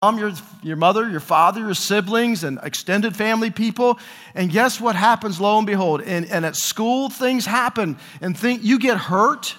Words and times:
mom, 0.00 0.16
your, 0.16 0.30
your 0.62 0.76
mother, 0.76 1.10
your 1.10 1.18
father, 1.18 1.58
your 1.58 1.74
siblings, 1.74 2.44
and 2.44 2.60
extended 2.62 3.16
family 3.16 3.50
people. 3.50 3.98
And 4.36 4.48
guess 4.48 4.80
what 4.80 4.94
happens, 4.94 5.40
lo 5.40 5.58
and 5.58 5.66
behold? 5.66 6.02
And, 6.02 6.24
and 6.26 6.46
at 6.46 6.54
school, 6.54 7.10
things 7.10 7.44
happen, 7.44 7.98
and 8.20 8.38
think, 8.38 8.62
you 8.62 8.78
get 8.78 8.96
hurt, 8.96 9.56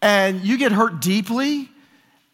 and 0.00 0.40
you 0.40 0.56
get 0.56 0.72
hurt 0.72 1.02
deeply. 1.02 1.68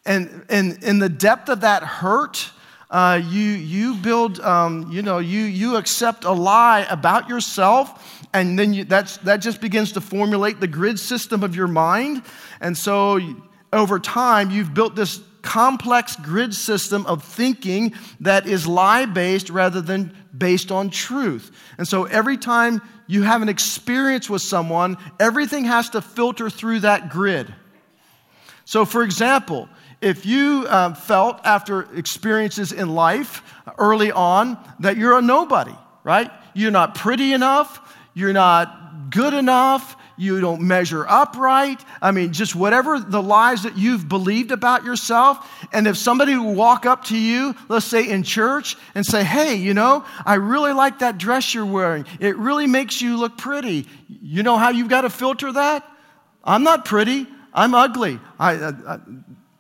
And 0.07 0.47
in 0.49 1.01
the 1.01 1.09
depth 1.09 1.49
of 1.49 1.63
that 1.63 1.83
hurt, 1.83 2.51
uh, 2.89 3.21
you, 3.21 3.43
you 3.43 3.97
build, 3.97 4.39
um, 4.39 4.93
you 4.93 5.03
know, 5.03 5.19
you, 5.19 5.41
you 5.41 5.75
accept 5.75 6.23
a 6.23 6.33
lie 6.33 6.87
about 6.89 7.29
yourself, 7.29 8.29
and 8.33 8.57
then 8.57 8.73
you, 8.75 8.85
that's, 8.85 9.17
that 9.19 9.39
just 9.39 9.61
begins 9.61 9.91
to 9.93 10.01
formulate 10.01 10.61
the 10.61 10.69
grid 10.69 11.01
system 11.01 11.43
of 11.43 11.57
your 11.57 11.67
mind. 11.67 12.23
And 12.61 12.79
so 12.79 13.19
over 13.73 13.99
time, 13.99 14.53
you've 14.53 14.73
built 14.73 14.95
this 14.95 15.21
complex 15.43 16.17
grid 16.17 16.55
system 16.55 17.07
of 17.07 17.25
thinking 17.25 17.95
that 18.21 18.47
is 18.47 18.67
lie 18.67 19.07
based 19.07 19.51
rather 19.51 19.81
than 19.81 20.15
based 20.37 20.71
on 20.71 20.91
truth. 20.91 21.51
And 21.79 21.87
so 21.87 22.05
every 22.05 22.37
time 22.37 22.83
you 23.07 23.23
have 23.23 23.43
an 23.43 23.49
experience 23.49 24.31
with 24.31 24.43
someone, 24.43 24.97
everything 25.19 25.65
has 25.65 25.91
to 25.91 26.03
filter 26.03 26.49
through 26.49 26.81
that 26.81 27.11
grid. 27.11 27.53
So, 28.65 28.85
for 28.85 29.03
example, 29.03 29.69
if 30.01 30.25
you 30.25 30.67
um, 30.69 30.95
felt 30.95 31.45
after 31.45 31.93
experiences 31.97 32.73
in 32.73 32.95
life 32.95 33.43
early 33.79 34.13
on 34.13 34.57
that 34.81 34.97
you're 34.97 35.19
a 35.19 35.23
nobody, 35.23 35.75
right? 36.05 36.31
You're 36.55 36.71
not 36.71 36.95
pretty 36.95 37.33
enough, 37.33 37.97
you're 38.15 38.33
not 38.33 39.11
good 39.11 39.35
enough, 39.35 39.97
you 40.21 40.41
don't 40.41 40.61
measure 40.61 41.07
up 41.09 41.37
right. 41.37 41.83
I 42.03 42.11
mean, 42.11 42.33
just 42.33 42.55
whatever 42.55 43.01
the 43.01 43.23
lies 43.23 43.63
that 43.63 43.79
you've 43.79 44.09
believed 44.09 44.53
about 44.53 44.85
yourself. 44.85 45.51
And 45.73 45.87
if 45.87 45.97
somebody 45.97 46.37
walk 46.37 46.85
up 46.85 47.05
to 47.05 47.17
you, 47.17 47.55
let's 47.69 47.87
say 47.87 48.09
in 48.09 48.23
church, 48.23 48.77
and 48.95 49.07
say, 49.07 49.25
Hey, 49.25 49.55
you 49.55 49.73
know, 49.73 50.05
I 50.27 50.35
really 50.35 50.75
like 50.75 50.99
that 50.99 51.17
dress 51.17 51.55
you're 51.55 51.65
wearing. 51.65 52.05
It 52.21 52.37
really 52.37 52.67
makes 52.67 53.01
you 53.01 53.17
look 53.17 53.39
pretty. 53.39 53.87
You 54.09 54.43
know 54.43 54.59
how 54.59 54.69
you've 54.69 54.89
got 54.89 55.03
to 55.03 55.11
filter 55.11 55.53
that? 55.53 55.91
I'm 56.45 56.65
not 56.65 56.85
pretty. 56.85 57.27
I'm 57.55 57.75
ugly. 57.75 58.21
I, 58.39 58.53
I, 58.53 58.69
I 58.87 58.99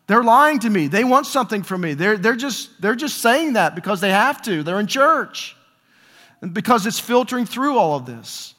they're 0.07 0.25
lying 0.25 0.59
to 0.61 0.69
me. 0.69 0.89
They 0.89 1.05
want 1.05 1.25
something 1.27 1.63
from 1.63 1.83
me. 1.83 1.95
They're, 1.95 2.19
they're, 2.19 2.37
just, 2.37 2.83
they're 2.83 2.97
just 2.97 3.19
saying 3.19 3.53
that 3.53 3.77
because 3.77 4.01
they 4.01 4.11
have 4.11 4.43
to. 4.43 4.63
They're 4.65 4.81
in 4.81 4.89
church. 4.89 5.57
Because 6.53 6.85
it's 6.85 6.99
filtering 6.99 7.47
through 7.47 7.79
all 7.79 7.97
of 7.97 8.07
this. 8.07 8.55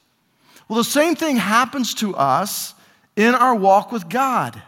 Well, 0.71 0.77
the 0.77 0.85
same 0.85 1.15
thing 1.15 1.35
happens 1.35 1.95
to 1.95 2.15
us 2.15 2.73
in 3.17 3.35
our 3.35 3.53
walk 3.53 3.91
with 3.91 4.07
God. 4.07 4.61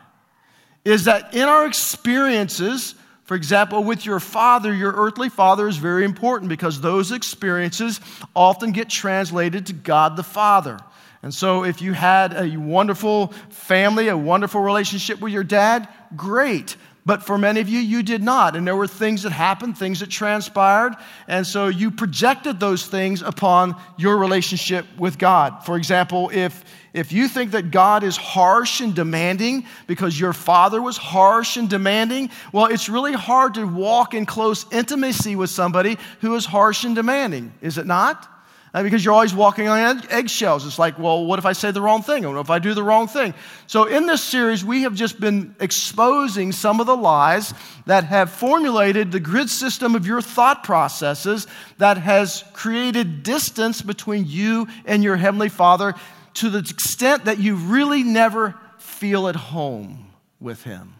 Is 0.83 1.05
that 1.05 1.33
in 1.33 1.43
our 1.43 1.65
experiences, 1.65 2.95
for 3.23 3.35
example, 3.35 3.85
with 3.85 4.05
your 4.05 4.19
father, 4.19 4.73
your 4.73 4.91
earthly 4.91 5.29
father 5.29 5.65
is 5.65 5.77
very 5.77 6.03
important 6.03 6.49
because 6.49 6.81
those 6.81 7.13
experiences 7.13 8.01
often 8.35 8.73
get 8.73 8.89
translated 8.89 9.67
to 9.67 9.73
God 9.73 10.17
the 10.17 10.23
Father. 10.23 10.77
And 11.21 11.33
so, 11.33 11.63
if 11.63 11.81
you 11.81 11.93
had 11.93 12.33
a 12.33 12.57
wonderful 12.57 13.27
family, 13.49 14.09
a 14.09 14.17
wonderful 14.17 14.59
relationship 14.59 15.21
with 15.21 15.31
your 15.31 15.45
dad, 15.45 15.87
great. 16.17 16.75
But 17.05 17.23
for 17.23 17.37
many 17.37 17.59
of 17.59 17.67
you, 17.67 17.79
you 17.79 18.01
did 18.01 18.23
not. 18.23 18.55
And 18.55 18.65
there 18.65 18.77
were 18.77 18.87
things 18.87 19.23
that 19.23 19.33
happened, 19.33 19.77
things 19.77 19.99
that 19.99 20.09
transpired. 20.09 20.95
And 21.27 21.45
so 21.45 21.67
you 21.67 21.91
projected 21.91 22.61
those 22.61 22.85
things 22.85 23.21
upon 23.21 23.75
your 23.97 24.17
relationship 24.17 24.85
with 24.97 25.17
God. 25.17 25.65
For 25.65 25.75
example, 25.75 26.31
if, 26.33 26.63
if 26.93 27.11
you 27.11 27.27
think 27.27 27.51
that 27.51 27.71
God 27.71 28.03
is 28.03 28.15
harsh 28.15 28.79
and 28.79 28.95
demanding 28.95 29.65
because 29.85 30.17
your 30.17 30.31
father 30.31 30.81
was 30.81 30.95
harsh 30.95 31.57
and 31.57 31.69
demanding, 31.69 32.29
well, 32.53 32.67
it's 32.67 32.87
really 32.87 33.13
hard 33.13 33.55
to 33.55 33.65
walk 33.65 34.13
in 34.13 34.25
close 34.25 34.65
intimacy 34.71 35.35
with 35.35 35.49
somebody 35.49 35.97
who 36.21 36.35
is 36.35 36.45
harsh 36.45 36.85
and 36.85 36.95
demanding, 36.95 37.53
is 37.61 37.77
it 37.77 37.85
not? 37.85 38.32
Uh, 38.73 38.81
because 38.81 39.05
you're 39.05 39.13
always 39.13 39.35
walking 39.35 39.67
on 39.67 40.01
eggshells. 40.09 40.65
It's 40.65 40.79
like, 40.79 40.97
well, 40.97 41.23
what 41.25 41.37
if 41.37 41.45
I 41.45 41.53
say 41.53 41.69
the 41.69 41.81
wrong 41.81 42.01
thing? 42.01 42.27
What 42.27 42.39
if 42.39 42.49
I 42.49 42.57
do 42.57 42.73
the 42.73 42.81
wrong 42.81 43.07
thing? 43.07 43.35
So, 43.67 43.83
in 43.83 44.07
this 44.07 44.23
series, 44.23 44.65
we 44.65 44.81
have 44.81 44.95
just 44.95 45.19
been 45.19 45.55
exposing 45.59 46.51
some 46.51 46.79
of 46.79 46.87
the 46.87 46.97
lies 46.97 47.53
that 47.85 48.05
have 48.05 48.31
formulated 48.31 49.11
the 49.11 49.19
grid 49.19 49.51
system 49.51 49.93
of 49.93 50.07
your 50.07 50.23
thought 50.23 50.63
processes 50.63 51.45
that 51.77 51.97
has 51.97 52.43
created 52.53 53.21
distance 53.21 53.83
between 53.83 54.25
you 54.25 54.67
and 54.85 55.03
your 55.03 55.17
Heavenly 55.17 55.49
Father 55.49 55.93
to 56.35 56.49
the 56.49 56.59
extent 56.59 57.25
that 57.25 57.37
you 57.37 57.55
really 57.55 58.01
never 58.01 58.55
feel 58.79 59.27
at 59.27 59.35
home 59.35 60.07
with 60.39 60.63
Him. 60.63 60.95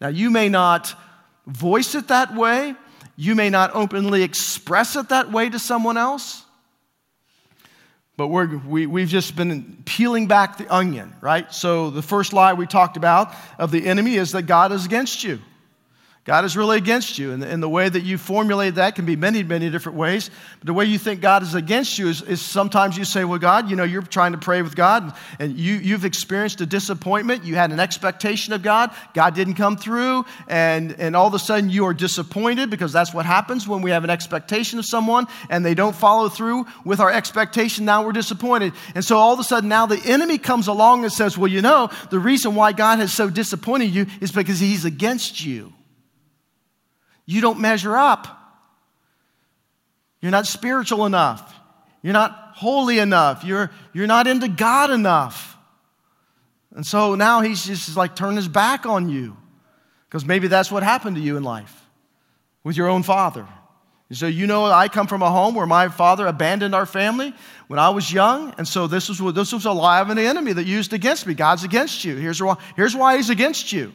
Now, 0.00 0.08
you 0.08 0.30
may 0.30 0.48
not 0.48 0.98
voice 1.46 1.94
it 1.94 2.08
that 2.08 2.34
way, 2.34 2.74
you 3.14 3.34
may 3.34 3.50
not 3.50 3.74
openly 3.74 4.22
express 4.22 4.96
it 4.96 5.10
that 5.10 5.30
way 5.30 5.50
to 5.50 5.58
someone 5.58 5.98
else. 5.98 6.44
But 8.16 8.28
we're, 8.28 8.56
we, 8.58 8.86
we've 8.86 9.08
just 9.08 9.36
been 9.36 9.82
peeling 9.84 10.26
back 10.26 10.56
the 10.56 10.72
onion, 10.72 11.14
right? 11.20 11.52
So, 11.52 11.90
the 11.90 12.00
first 12.00 12.32
lie 12.32 12.54
we 12.54 12.66
talked 12.66 12.96
about 12.96 13.34
of 13.58 13.70
the 13.70 13.86
enemy 13.86 14.14
is 14.14 14.32
that 14.32 14.42
God 14.42 14.72
is 14.72 14.86
against 14.86 15.22
you. 15.22 15.40
God 16.26 16.44
is 16.44 16.56
really 16.56 16.76
against 16.76 17.20
you. 17.20 17.30
And 17.30 17.40
the, 17.40 17.48
and 17.48 17.62
the 17.62 17.68
way 17.68 17.88
that 17.88 18.02
you 18.02 18.18
formulate 18.18 18.74
that 18.74 18.96
can 18.96 19.06
be 19.06 19.14
many, 19.14 19.44
many 19.44 19.70
different 19.70 19.96
ways. 19.96 20.28
But 20.58 20.66
the 20.66 20.74
way 20.74 20.84
you 20.84 20.98
think 20.98 21.20
God 21.20 21.44
is 21.44 21.54
against 21.54 22.00
you 22.00 22.08
is, 22.08 22.20
is 22.20 22.40
sometimes 22.42 22.98
you 22.98 23.04
say, 23.04 23.24
Well, 23.24 23.38
God, 23.38 23.70
you 23.70 23.76
know, 23.76 23.84
you're 23.84 24.02
trying 24.02 24.32
to 24.32 24.38
pray 24.38 24.60
with 24.60 24.74
God 24.74 25.04
and, 25.04 25.12
and 25.38 25.56
you, 25.56 25.74
you've 25.74 26.04
experienced 26.04 26.60
a 26.60 26.66
disappointment. 26.66 27.44
You 27.44 27.54
had 27.54 27.70
an 27.70 27.78
expectation 27.78 28.52
of 28.52 28.64
God. 28.64 28.90
God 29.14 29.36
didn't 29.36 29.54
come 29.54 29.76
through. 29.76 30.24
And, 30.48 30.96
and 30.98 31.14
all 31.14 31.28
of 31.28 31.34
a 31.34 31.38
sudden 31.38 31.70
you 31.70 31.86
are 31.86 31.94
disappointed 31.94 32.70
because 32.70 32.92
that's 32.92 33.14
what 33.14 33.24
happens 33.24 33.68
when 33.68 33.80
we 33.80 33.92
have 33.92 34.02
an 34.02 34.10
expectation 34.10 34.80
of 34.80 34.84
someone 34.84 35.28
and 35.48 35.64
they 35.64 35.74
don't 35.74 35.94
follow 35.94 36.28
through 36.28 36.66
with 36.84 36.98
our 36.98 37.12
expectation. 37.12 37.84
Now 37.84 38.04
we're 38.04 38.10
disappointed. 38.10 38.72
And 38.96 39.04
so 39.04 39.16
all 39.16 39.32
of 39.32 39.38
a 39.38 39.44
sudden 39.44 39.68
now 39.68 39.86
the 39.86 40.02
enemy 40.04 40.38
comes 40.38 40.66
along 40.66 41.04
and 41.04 41.12
says, 41.12 41.38
Well, 41.38 41.52
you 41.52 41.62
know, 41.62 41.88
the 42.10 42.18
reason 42.18 42.56
why 42.56 42.72
God 42.72 42.98
has 42.98 43.14
so 43.14 43.30
disappointed 43.30 43.94
you 43.94 44.06
is 44.20 44.32
because 44.32 44.58
he's 44.58 44.84
against 44.84 45.44
you. 45.44 45.72
You 47.26 47.40
don't 47.40 47.60
measure 47.60 47.96
up. 47.96 48.28
You're 50.20 50.30
not 50.30 50.46
spiritual 50.46 51.04
enough. 51.06 51.54
You're 52.02 52.12
not 52.12 52.52
holy 52.54 52.98
enough. 52.98 53.44
You're, 53.44 53.70
you're 53.92 54.06
not 54.06 54.26
into 54.26 54.48
God 54.48 54.90
enough. 54.90 55.56
And 56.74 56.86
so 56.86 57.14
now 57.14 57.40
he's 57.40 57.64
just 57.64 57.96
like 57.96 58.16
turning 58.16 58.36
his 58.36 58.48
back 58.48 58.86
on 58.86 59.08
you 59.08 59.36
because 60.08 60.24
maybe 60.24 60.48
that's 60.48 60.70
what 60.70 60.82
happened 60.82 61.16
to 61.16 61.22
you 61.22 61.36
in 61.36 61.42
life 61.42 61.74
with 62.62 62.76
your 62.76 62.88
own 62.88 63.02
father. 63.02 63.46
And 64.08 64.16
so, 64.16 64.26
you 64.26 64.46
know, 64.46 64.66
I 64.66 64.88
come 64.88 65.08
from 65.08 65.22
a 65.22 65.30
home 65.30 65.54
where 65.56 65.66
my 65.66 65.88
father 65.88 66.26
abandoned 66.26 66.74
our 66.74 66.86
family 66.86 67.34
when 67.66 67.80
I 67.80 67.90
was 67.90 68.12
young. 68.12 68.54
And 68.56 68.68
so, 68.68 68.86
this 68.86 69.08
was, 69.08 69.34
this 69.34 69.52
was 69.52 69.64
a 69.64 69.72
lie 69.72 70.00
of 70.00 70.10
an 70.10 70.18
enemy 70.18 70.52
that 70.52 70.64
used 70.64 70.92
against 70.92 71.26
me. 71.26 71.34
God's 71.34 71.64
against 71.64 72.04
you. 72.04 72.14
Here's 72.14 72.40
why, 72.40 72.56
here's 72.76 72.94
why 72.94 73.16
he's 73.16 73.30
against 73.30 73.72
you 73.72 73.92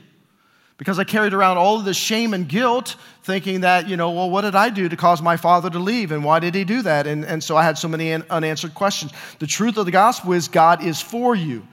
because 0.81 0.97
I 0.97 1.03
carried 1.03 1.35
around 1.35 1.59
all 1.59 1.77
of 1.77 1.85
this 1.85 1.95
shame 1.95 2.33
and 2.33 2.49
guilt, 2.49 2.95
thinking 3.21 3.61
that, 3.61 3.87
you 3.87 3.97
know, 3.97 4.09
well, 4.09 4.31
what 4.31 4.41
did 4.41 4.55
I 4.55 4.71
do 4.71 4.89
to 4.89 4.97
cause 4.97 5.21
my 5.21 5.37
father 5.37 5.69
to 5.69 5.77
leave? 5.77 6.11
And 6.11 6.23
why 6.23 6.39
did 6.39 6.55
he 6.55 6.63
do 6.63 6.81
that? 6.81 7.05
And, 7.05 7.23
and 7.23 7.43
so 7.43 7.55
I 7.55 7.61
had 7.61 7.77
so 7.77 7.87
many 7.87 8.11
unanswered 8.11 8.73
questions. 8.73 9.11
The 9.37 9.45
truth 9.45 9.77
of 9.77 9.85
the 9.85 9.91
gospel 9.91 10.33
is 10.33 10.47
God 10.47 10.83
is 10.83 10.99
for 10.99 11.35
you. 11.35 11.67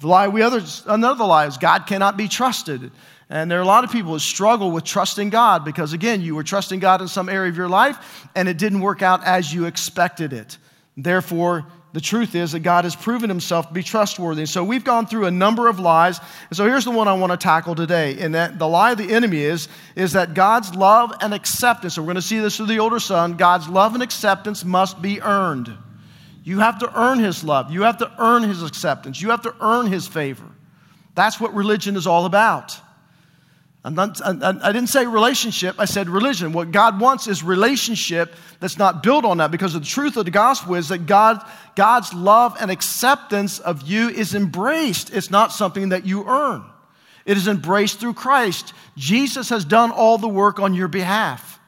The 0.00 0.08
lie 0.08 0.28
we 0.28 0.40
others, 0.40 0.82
another 0.86 1.26
lie 1.26 1.44
is 1.44 1.58
God 1.58 1.84
cannot 1.86 2.16
be 2.16 2.26
trusted. 2.26 2.90
And 3.28 3.50
there 3.50 3.58
are 3.58 3.62
a 3.62 3.66
lot 3.66 3.84
of 3.84 3.92
people 3.92 4.12
who 4.12 4.18
struggle 4.18 4.70
with 4.70 4.84
trusting 4.84 5.28
God 5.28 5.62
because, 5.62 5.92
again, 5.92 6.22
you 6.22 6.34
were 6.34 6.42
trusting 6.42 6.80
God 6.80 7.02
in 7.02 7.08
some 7.08 7.28
area 7.28 7.50
of 7.50 7.58
your 7.58 7.68
life 7.68 8.26
and 8.34 8.48
it 8.48 8.56
didn't 8.56 8.80
work 8.80 9.02
out 9.02 9.22
as 9.24 9.52
you 9.52 9.66
expected 9.66 10.32
it. 10.32 10.56
Therefore, 10.96 11.66
the 11.94 12.00
truth 12.00 12.34
is 12.34 12.50
that 12.50 12.60
God 12.60 12.82
has 12.82 12.96
proven 12.96 13.30
himself 13.30 13.68
to 13.68 13.72
be 13.72 13.84
trustworthy. 13.84 14.46
So 14.46 14.64
we've 14.64 14.82
gone 14.82 15.06
through 15.06 15.26
a 15.26 15.30
number 15.30 15.68
of 15.68 15.78
lies. 15.78 16.18
And 16.50 16.56
so 16.56 16.64
here's 16.64 16.84
the 16.84 16.90
one 16.90 17.06
I 17.06 17.12
want 17.12 17.30
to 17.30 17.36
tackle 17.36 17.76
today. 17.76 18.18
And 18.18 18.34
that 18.34 18.58
the 18.58 18.66
lie 18.66 18.90
of 18.90 18.98
the 18.98 19.12
enemy 19.12 19.38
is, 19.38 19.68
is 19.94 20.14
that 20.14 20.34
God's 20.34 20.74
love 20.74 21.12
and 21.20 21.32
acceptance, 21.32 21.96
and 21.96 22.04
we're 22.04 22.12
going 22.12 22.20
to 22.20 22.26
see 22.26 22.40
this 22.40 22.56
through 22.56 22.66
the 22.66 22.80
older 22.80 22.98
son, 22.98 23.36
God's 23.36 23.68
love 23.68 23.94
and 23.94 24.02
acceptance 24.02 24.64
must 24.64 25.00
be 25.00 25.22
earned. 25.22 25.72
You 26.42 26.58
have 26.58 26.80
to 26.80 27.00
earn 27.00 27.20
his 27.20 27.44
love. 27.44 27.70
You 27.70 27.82
have 27.82 27.98
to 27.98 28.10
earn 28.18 28.42
his 28.42 28.64
acceptance. 28.64 29.22
You 29.22 29.30
have 29.30 29.42
to 29.42 29.54
earn 29.60 29.86
his 29.86 30.08
favor. 30.08 30.50
That's 31.14 31.38
what 31.38 31.54
religion 31.54 31.94
is 31.94 32.08
all 32.08 32.26
about. 32.26 32.76
Not, 33.90 34.18
I, 34.24 34.30
I 34.62 34.72
didn't 34.72 34.88
say 34.88 35.06
relationship, 35.06 35.76
I 35.78 35.84
said 35.84 36.08
religion. 36.08 36.52
What 36.52 36.70
God 36.70 36.98
wants 36.98 37.26
is 37.26 37.42
relationship 37.42 38.34
that's 38.58 38.78
not 38.78 39.02
built 39.02 39.26
on 39.26 39.38
that 39.38 39.50
because 39.50 39.74
the 39.74 39.80
truth 39.80 40.16
of 40.16 40.24
the 40.24 40.30
gospel 40.30 40.74
is 40.74 40.88
that 40.88 41.04
God, 41.04 41.44
God's 41.76 42.14
love 42.14 42.56
and 42.58 42.70
acceptance 42.70 43.58
of 43.58 43.82
you 43.82 44.08
is 44.08 44.34
embraced. 44.34 45.12
It's 45.12 45.30
not 45.30 45.52
something 45.52 45.90
that 45.90 46.06
you 46.06 46.26
earn, 46.26 46.64
it 47.26 47.36
is 47.36 47.46
embraced 47.46 48.00
through 48.00 48.14
Christ. 48.14 48.72
Jesus 48.96 49.50
has 49.50 49.64
done 49.64 49.90
all 49.90 50.16
the 50.16 50.28
work 50.28 50.58
on 50.60 50.72
your 50.72 50.88
behalf. 50.88 51.60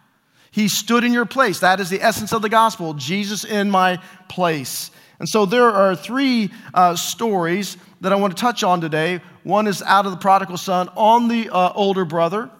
He 0.50 0.68
stood 0.68 1.04
in 1.04 1.12
your 1.12 1.26
place. 1.26 1.60
That 1.60 1.80
is 1.80 1.90
the 1.90 2.00
essence 2.00 2.32
of 2.32 2.40
the 2.40 2.48
gospel 2.48 2.94
Jesus 2.94 3.44
in 3.44 3.70
my 3.70 4.00
place. 4.28 4.90
And 5.18 5.28
so 5.28 5.44
there 5.44 5.68
are 5.70 5.94
three 5.94 6.50
uh, 6.72 6.96
stories 6.96 7.76
that 8.00 8.12
I 8.12 8.16
want 8.16 8.36
to 8.36 8.40
touch 8.40 8.62
on 8.62 8.80
today. 8.80 9.20
One 9.42 9.66
is 9.66 9.82
out 9.82 10.06
of 10.06 10.12
the 10.12 10.18
prodigal 10.18 10.56
son 10.56 10.88
on 10.96 11.28
the 11.28 11.48
uh, 11.50 11.72
older 11.74 12.04
brother. 12.04 12.50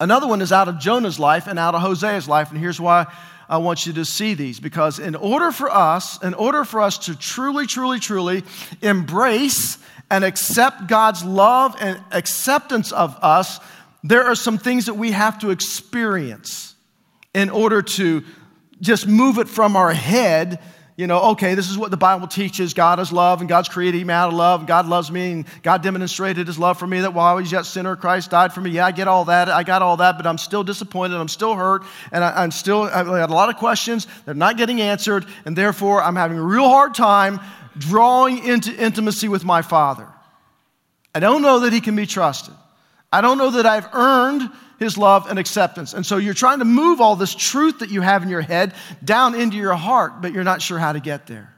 Another 0.00 0.28
one 0.28 0.40
is 0.40 0.52
out 0.52 0.68
of 0.68 0.78
Jonah's 0.78 1.18
life 1.18 1.46
and 1.46 1.58
out 1.58 1.74
of 1.74 1.82
Hosea's 1.82 2.28
life. 2.28 2.50
And 2.50 2.58
here's 2.58 2.80
why 2.80 3.06
I 3.48 3.58
want 3.58 3.86
you 3.86 3.94
to 3.94 4.04
see 4.04 4.34
these 4.34 4.60
because 4.60 4.98
in 4.98 5.14
order 5.14 5.50
for 5.50 5.70
us, 5.70 6.22
in 6.22 6.34
order 6.34 6.64
for 6.64 6.80
us 6.80 6.98
to 7.06 7.16
truly, 7.16 7.66
truly, 7.66 7.98
truly 7.98 8.44
embrace 8.82 9.78
and 10.10 10.24
accept 10.24 10.86
God's 10.86 11.24
love 11.24 11.76
and 11.80 12.00
acceptance 12.12 12.92
of 12.92 13.16
us, 13.22 13.58
there 14.04 14.24
are 14.24 14.34
some 14.34 14.58
things 14.58 14.86
that 14.86 14.94
we 14.94 15.12
have 15.12 15.38
to 15.40 15.50
experience 15.50 16.74
in 17.34 17.50
order 17.50 17.82
to 17.82 18.22
just 18.80 19.06
move 19.06 19.38
it 19.38 19.48
from 19.48 19.76
our 19.76 19.92
head 19.92 20.60
you 20.98 21.06
know, 21.06 21.30
okay, 21.30 21.54
this 21.54 21.70
is 21.70 21.78
what 21.78 21.92
the 21.92 21.96
Bible 21.96 22.26
teaches. 22.26 22.74
God 22.74 22.98
is 22.98 23.12
love, 23.12 23.38
and 23.38 23.48
God's 23.48 23.68
created 23.68 24.04
me 24.04 24.12
out 24.12 24.30
of 24.30 24.34
love, 24.34 24.62
and 24.62 24.66
God 24.66 24.88
loves 24.88 25.12
me, 25.12 25.30
and 25.30 25.46
God 25.62 25.80
demonstrated 25.80 26.48
his 26.48 26.58
love 26.58 26.76
for 26.76 26.88
me 26.88 27.02
that 27.02 27.14
while 27.14 27.26
I 27.26 27.34
was 27.34 27.52
yet 27.52 27.66
sinner, 27.66 27.94
Christ 27.94 28.32
died 28.32 28.52
for 28.52 28.60
me. 28.60 28.70
Yeah, 28.70 28.86
I 28.86 28.90
get 28.90 29.06
all 29.06 29.26
that. 29.26 29.48
I 29.48 29.62
got 29.62 29.80
all 29.80 29.98
that, 29.98 30.16
but 30.16 30.26
I'm 30.26 30.38
still 30.38 30.64
disappointed. 30.64 31.14
I'm 31.14 31.28
still 31.28 31.54
hurt, 31.54 31.84
and 32.10 32.24
I, 32.24 32.42
am 32.42 32.50
still, 32.50 32.82
I 32.82 33.20
had 33.20 33.30
a 33.30 33.32
lot 33.32 33.48
of 33.48 33.58
questions. 33.58 34.08
They're 34.24 34.34
not 34.34 34.56
getting 34.56 34.80
answered, 34.80 35.24
and 35.44 35.54
therefore 35.54 36.02
I'm 36.02 36.16
having 36.16 36.36
a 36.36 36.42
real 36.42 36.68
hard 36.68 36.94
time 36.94 37.38
drawing 37.76 38.44
into 38.44 38.74
intimacy 38.74 39.28
with 39.28 39.44
my 39.44 39.62
Father. 39.62 40.08
I 41.14 41.20
don't 41.20 41.42
know 41.42 41.60
that 41.60 41.72
he 41.72 41.80
can 41.80 41.94
be 41.94 42.06
trusted. 42.06 42.54
I 43.12 43.20
don't 43.20 43.38
know 43.38 43.50
that 43.52 43.66
I've 43.66 43.88
earned 43.94 44.50
his 44.78 44.96
love 44.96 45.26
and 45.28 45.38
acceptance. 45.38 45.92
And 45.92 46.06
so 46.06 46.16
you're 46.16 46.34
trying 46.34 46.60
to 46.60 46.64
move 46.64 47.00
all 47.00 47.16
this 47.16 47.34
truth 47.34 47.80
that 47.80 47.90
you 47.90 48.00
have 48.00 48.22
in 48.22 48.28
your 48.28 48.40
head 48.40 48.74
down 49.04 49.34
into 49.34 49.56
your 49.56 49.74
heart, 49.74 50.22
but 50.22 50.32
you're 50.32 50.44
not 50.44 50.62
sure 50.62 50.78
how 50.78 50.92
to 50.92 51.00
get 51.00 51.26
there. 51.26 51.52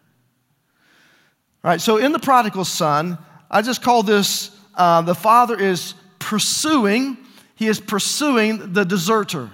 All 1.63 1.71
right, 1.71 1.81
so 1.81 1.99
in 1.99 2.13
the 2.13 2.19
prodigal 2.19 2.65
son, 2.65 3.19
I 3.51 3.63
just 3.63 3.83
call 3.83 4.03
this 4.03 4.51
uh, 4.75 5.03
the 5.03 5.15
father 5.15 5.59
is 5.59 5.95
pursuing, 6.19 7.19
he 7.55 7.67
is 7.67 7.81
pursuing 7.81 8.73
the 8.73 8.85
deserter. 8.85 9.51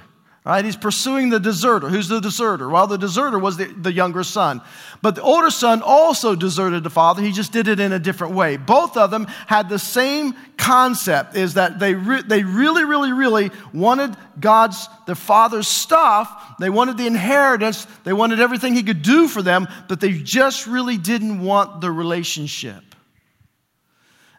Right? 0.46 0.64
He's 0.64 0.76
pursuing 0.76 1.30
the 1.30 1.40
deserter. 1.40 1.88
Who's 1.88 2.06
the 2.06 2.20
deserter? 2.20 2.68
Well, 2.68 2.86
the 2.86 2.96
deserter 2.96 3.36
was 3.36 3.56
the, 3.56 3.64
the 3.64 3.92
younger 3.92 4.22
son. 4.22 4.62
But 5.02 5.16
the 5.16 5.22
older 5.22 5.50
son 5.50 5.82
also 5.82 6.36
deserted 6.36 6.84
the 6.84 6.90
father. 6.90 7.20
He 7.20 7.32
just 7.32 7.50
did 7.50 7.66
it 7.66 7.80
in 7.80 7.90
a 7.90 7.98
different 7.98 8.34
way. 8.34 8.56
Both 8.56 8.96
of 8.96 9.10
them 9.10 9.26
had 9.48 9.68
the 9.68 9.80
same 9.80 10.36
concept 10.56 11.34
is 11.34 11.54
that 11.54 11.80
they, 11.80 11.94
re- 11.94 12.22
they 12.24 12.44
really, 12.44 12.84
really, 12.84 13.12
really 13.12 13.50
wanted 13.74 14.16
God's, 14.38 14.88
their 15.06 15.16
father's 15.16 15.66
stuff. 15.66 16.54
They 16.60 16.70
wanted 16.70 16.96
the 16.96 17.08
inheritance. 17.08 17.84
They 18.04 18.12
wanted 18.12 18.38
everything 18.38 18.76
he 18.76 18.84
could 18.84 19.02
do 19.02 19.26
for 19.26 19.42
them, 19.42 19.66
but 19.88 19.98
they 19.98 20.12
just 20.12 20.68
really 20.68 20.96
didn't 20.96 21.40
want 21.40 21.80
the 21.80 21.90
relationship. 21.90 22.85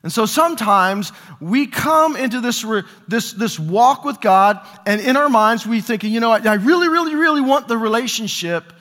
And 0.04 0.12
so 0.12 0.26
sometimes 0.26 1.12
we 1.40 1.68
come 1.68 2.16
into 2.16 2.40
this, 2.40 2.66
this, 3.08 3.34
this 3.34 3.60
walk 3.60 4.06
with 4.06 4.22
God, 4.22 4.66
and 4.86 5.02
in 5.02 5.18
our 5.18 5.30
minds, 5.30 5.66
we 5.66 5.82
thinking, 5.82 6.14
you 6.14 6.20
know, 6.20 6.32
I 6.32 6.56
really, 6.56 6.88
really, 6.88 7.16
really 7.16 7.42
want 7.42 7.68
the 7.68 7.78
relationship, 7.78 8.74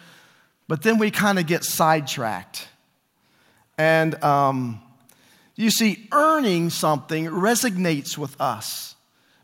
but 0.68 0.82
then 0.82 0.98
we 0.98 1.10
kind 1.10 1.38
of 1.38 1.46
get 1.46 1.64
sidetracked. 1.64 2.68
And 3.78 4.22
um, 4.22 4.80
you 5.54 5.70
see, 5.70 6.06
earning 6.12 6.70
something 6.70 7.26
resonates 7.26 8.18
with 8.18 8.38
us 8.40 8.94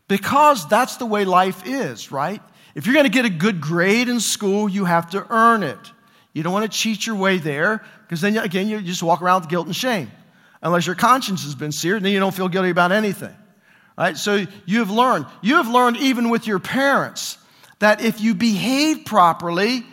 because 0.07 0.67
that's 0.67 0.97
the 0.97 1.05
way 1.05 1.25
life 1.25 1.63
is, 1.65 2.11
right? 2.11 2.41
If 2.75 2.85
you're 2.85 2.93
going 2.93 3.05
to 3.05 3.11
get 3.11 3.25
a 3.25 3.29
good 3.29 3.61
grade 3.61 4.09
in 4.09 4.19
school, 4.19 4.69
you 4.69 4.85
have 4.85 5.09
to 5.11 5.25
earn 5.29 5.63
it. 5.63 5.79
You 6.33 6.43
don't 6.43 6.53
want 6.53 6.71
to 6.71 6.77
cheat 6.77 7.05
your 7.05 7.15
way 7.15 7.37
there 7.37 7.83
because 8.03 8.21
then, 8.21 8.37
again, 8.37 8.67
you 8.67 8.81
just 8.81 9.03
walk 9.03 9.21
around 9.21 9.41
with 9.41 9.49
guilt 9.49 9.67
and 9.67 9.75
shame 9.75 10.11
unless 10.63 10.87
your 10.87 10.95
conscience 10.95 11.43
has 11.43 11.55
been 11.55 11.71
seared, 11.71 12.03
then 12.03 12.11
you 12.11 12.19
don't 12.19 12.33
feel 12.33 12.49
guilty 12.49 12.69
about 12.69 12.91
anything. 12.91 13.35
Right? 13.97 14.17
So 14.17 14.47
you 14.65 14.79
have 14.79 14.89
learned. 14.89 15.27
You 15.41 15.57
have 15.57 15.67
learned 15.67 15.97
even 15.97 16.29
with 16.29 16.47
your 16.47 16.59
parents 16.59 17.37
that 17.79 18.01
if 18.01 18.21
you 18.21 18.33
behave 18.33 19.05
properly, 19.05 19.85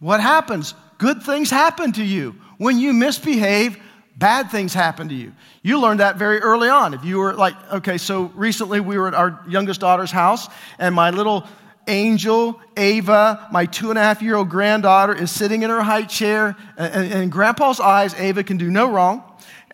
what 0.00 0.20
happens? 0.20 0.74
Good 0.98 1.22
things 1.22 1.50
happen 1.50 1.92
to 1.92 2.04
you. 2.04 2.34
When 2.58 2.78
you 2.78 2.92
misbehave, 2.92 3.78
bad 4.16 4.50
things 4.50 4.72
happen 4.72 5.08
to 5.08 5.14
you. 5.14 5.32
You 5.62 5.80
learned 5.80 6.00
that 6.00 6.16
very 6.16 6.40
early 6.40 6.68
on. 6.68 6.94
If 6.94 7.04
you 7.04 7.18
were 7.18 7.34
like, 7.34 7.54
okay, 7.72 7.98
so 7.98 8.32
recently 8.34 8.80
we 8.80 8.98
were 8.98 9.08
at 9.08 9.14
our 9.14 9.40
youngest 9.48 9.80
daughter's 9.80 10.10
house, 10.10 10.48
and 10.78 10.94
my 10.94 11.10
little 11.10 11.46
angel, 11.86 12.60
Ava, 12.76 13.48
my 13.52 13.66
two 13.66 13.90
and 13.90 13.98
a 13.98 14.02
half 14.02 14.22
year 14.22 14.36
old 14.36 14.48
granddaughter, 14.48 15.14
is 15.14 15.30
sitting 15.30 15.62
in 15.62 15.70
her 15.70 15.82
high 15.82 16.04
chair, 16.04 16.56
and 16.76 17.12
in 17.12 17.28
grandpa's 17.28 17.80
eyes, 17.80 18.14
Ava 18.14 18.42
can 18.42 18.56
do 18.56 18.70
no 18.70 18.90
wrong. 18.90 19.22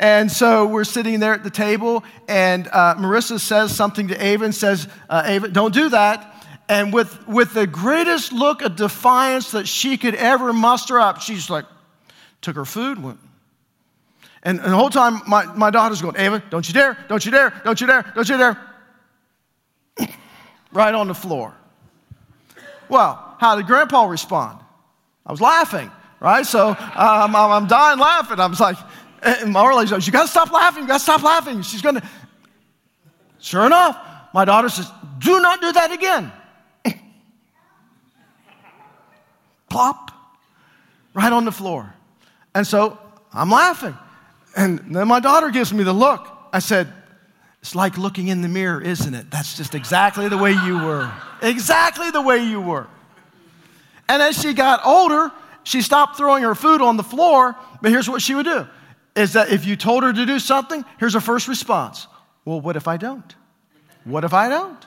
And 0.01 0.33
so 0.33 0.65
we're 0.67 0.85
sitting 0.85 1.21
there 1.21 1.35
at 1.35 1.45
the 1.45 1.51
table, 1.51 2.03
and 2.27 2.67
uh, 2.69 2.95
Marissa 2.95 3.39
says 3.39 3.77
something 3.77 4.09
to 4.09 4.25
Ava 4.25 4.47
and 4.47 4.55
says, 4.55 4.89
uh, 5.11 5.25
Ava, 5.27 5.49
don't 5.49 5.75
do 5.75 5.91
that. 5.91 6.43
And 6.71 6.91
with, 6.91 7.29
with 7.29 7.53
the 7.53 7.67
greatest 7.67 8.33
look 8.33 8.63
of 8.63 8.77
defiance 8.77 9.51
that 9.51 9.69
she 9.69 9.99
could 9.99 10.15
ever 10.15 10.55
muster 10.55 10.99
up, 10.99 11.21
she's 11.21 11.51
like, 11.51 11.67
took 12.41 12.57
her 12.57 12.65
food, 12.65 13.03
went. 13.03 13.19
And, 14.43 14.59
and 14.61 14.73
the 14.73 14.77
whole 14.77 14.89
time, 14.89 15.21
my, 15.29 15.45
my 15.55 15.69
daughter's 15.69 16.01
going, 16.01 16.17
Ava, 16.17 16.43
don't 16.49 16.67
you 16.67 16.73
dare, 16.73 16.97
don't 17.11 17.23
you 17.23 17.31
dare, 17.31 17.61
don't 17.63 17.79
you 17.79 17.87
dare, 17.87 18.11
don't 18.15 18.27
you 18.27 18.39
dare. 18.39 18.59
right 20.73 20.95
on 20.95 21.09
the 21.09 21.15
floor. 21.15 21.55
Well, 22.89 23.35
how 23.39 23.57
did 23.57 23.67
Grandpa 23.67 24.07
respond? 24.07 24.61
I 25.27 25.31
was 25.31 25.43
laughing, 25.43 25.91
right? 26.21 26.47
So 26.47 26.69
um, 26.71 27.37
I'm 27.37 27.67
dying 27.67 27.99
laughing. 27.99 28.41
I 28.41 28.47
was 28.47 28.61
like, 28.61 28.79
and 29.23 29.53
Marley 29.53 29.87
says, 29.87 30.07
You 30.07 30.13
got 30.13 30.23
to 30.23 30.29
stop 30.29 30.51
laughing. 30.51 30.83
You 30.83 30.89
got 30.89 30.99
to 30.99 31.03
stop 31.03 31.23
laughing. 31.23 31.63
She's 31.63 31.83
to. 31.83 32.03
Sure 33.39 33.65
enough, 33.65 33.99
my 34.35 34.45
daughter 34.45 34.69
says, 34.69 34.91
Do 35.19 35.41
not 35.41 35.61
do 35.61 35.73
that 35.73 35.93
again. 35.93 36.33
Plop, 39.71 40.11
right 41.15 41.33
on 41.33 41.45
the 41.45 41.53
floor. 41.53 41.95
And 42.55 42.67
so 42.67 42.99
I'm 43.33 43.51
laughing. 43.51 43.97
And 44.57 44.95
then 44.95 45.09
my 45.09 45.21
daughter 45.21 45.51
gives 45.51 45.73
me 45.73 45.85
the 45.85 45.93
look. 45.93 46.27
I 46.53 46.59
said, 46.59 46.93
It's 47.61 47.75
like 47.75 47.97
looking 47.97 48.29
in 48.29 48.43
the 48.43 48.49
mirror, 48.49 48.81
isn't 48.81 49.15
it? 49.15 49.31
That's 49.31 49.57
just 49.57 49.75
exactly 49.75 50.29
the 50.29 50.39
way 50.39 50.53
you 50.53 50.79
were. 50.79 51.11
Exactly 51.43 52.11
the 52.11 52.23
way 52.23 52.45
you 52.45 52.61
were. 52.61 52.87
And 54.09 54.21
as 54.21 54.41
she 54.41 54.53
got 54.53 54.85
older, 54.85 55.31
she 55.63 55.83
stopped 55.83 56.17
throwing 56.17 56.43
her 56.43 56.55
food 56.55 56.81
on 56.83 56.97
the 56.97 57.03
floor, 57.03 57.57
but 57.81 57.91
here's 57.91 58.09
what 58.09 58.21
she 58.21 58.35
would 58.35 58.47
do 58.47 58.67
is 59.21 59.35
that 59.35 59.51
if 59.51 59.67
you 59.67 59.77
told 59.77 60.03
her 60.03 60.13
to 60.13 60.27
do 60.27 60.39
something, 60.39 60.85
here's 60.99 61.15
her 61.15 61.21
first 61.21 61.47
response 61.47 62.07
Well, 62.45 62.61
what 62.61 62.77
if 62.77 62.89
I 62.89 62.97
don't? 62.97 63.35
What 64.05 64.25
if 64.25 64.33
I 64.33 64.49
don't? 64.49 64.87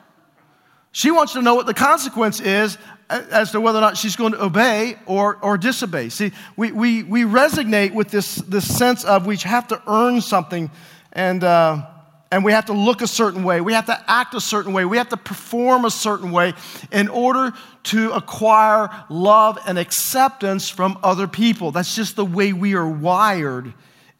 She 0.91 1.11
wants 1.11 1.33
to 1.33 1.41
know 1.41 1.55
what 1.55 1.65
the 1.65 1.73
consequence 1.73 2.39
is 2.39 2.77
as 3.09 3.51
to 3.51 3.61
whether 3.61 3.79
or 3.79 3.81
not 3.81 3.97
she's 3.97 4.15
going 4.15 4.33
to 4.33 4.43
obey 4.43 4.95
or, 5.05 5.37
or 5.37 5.57
disobey. 5.57 6.09
See, 6.09 6.31
we, 6.55 6.71
we, 6.71 7.03
we 7.03 7.23
resonate 7.23 7.93
with 7.93 8.09
this, 8.09 8.35
this 8.35 8.77
sense 8.77 9.03
of 9.03 9.25
we 9.25 9.37
have 9.37 9.67
to 9.69 9.81
earn 9.87 10.21
something 10.21 10.69
and, 11.11 11.43
uh, 11.43 11.87
and 12.31 12.43
we 12.43 12.51
have 12.51 12.65
to 12.65 12.73
look 12.73 13.01
a 13.01 13.07
certain 13.07 13.43
way. 13.43 13.61
We 13.61 13.73
have 13.73 13.87
to 13.87 14.03
act 14.07 14.33
a 14.33 14.41
certain 14.41 14.73
way. 14.73 14.85
We 14.85 14.97
have 14.97 15.09
to 15.09 15.17
perform 15.17 15.85
a 15.85 15.91
certain 15.91 16.31
way 16.31 16.53
in 16.91 17.07
order 17.07 17.53
to 17.83 18.11
acquire 18.11 18.89
love 19.09 19.59
and 19.67 19.77
acceptance 19.77 20.69
from 20.69 20.99
other 21.03 21.27
people. 21.27 21.71
That's 21.71 21.95
just 21.95 22.15
the 22.15 22.25
way 22.25 22.53
we 22.53 22.75
are 22.75 22.87
wired 22.87 23.73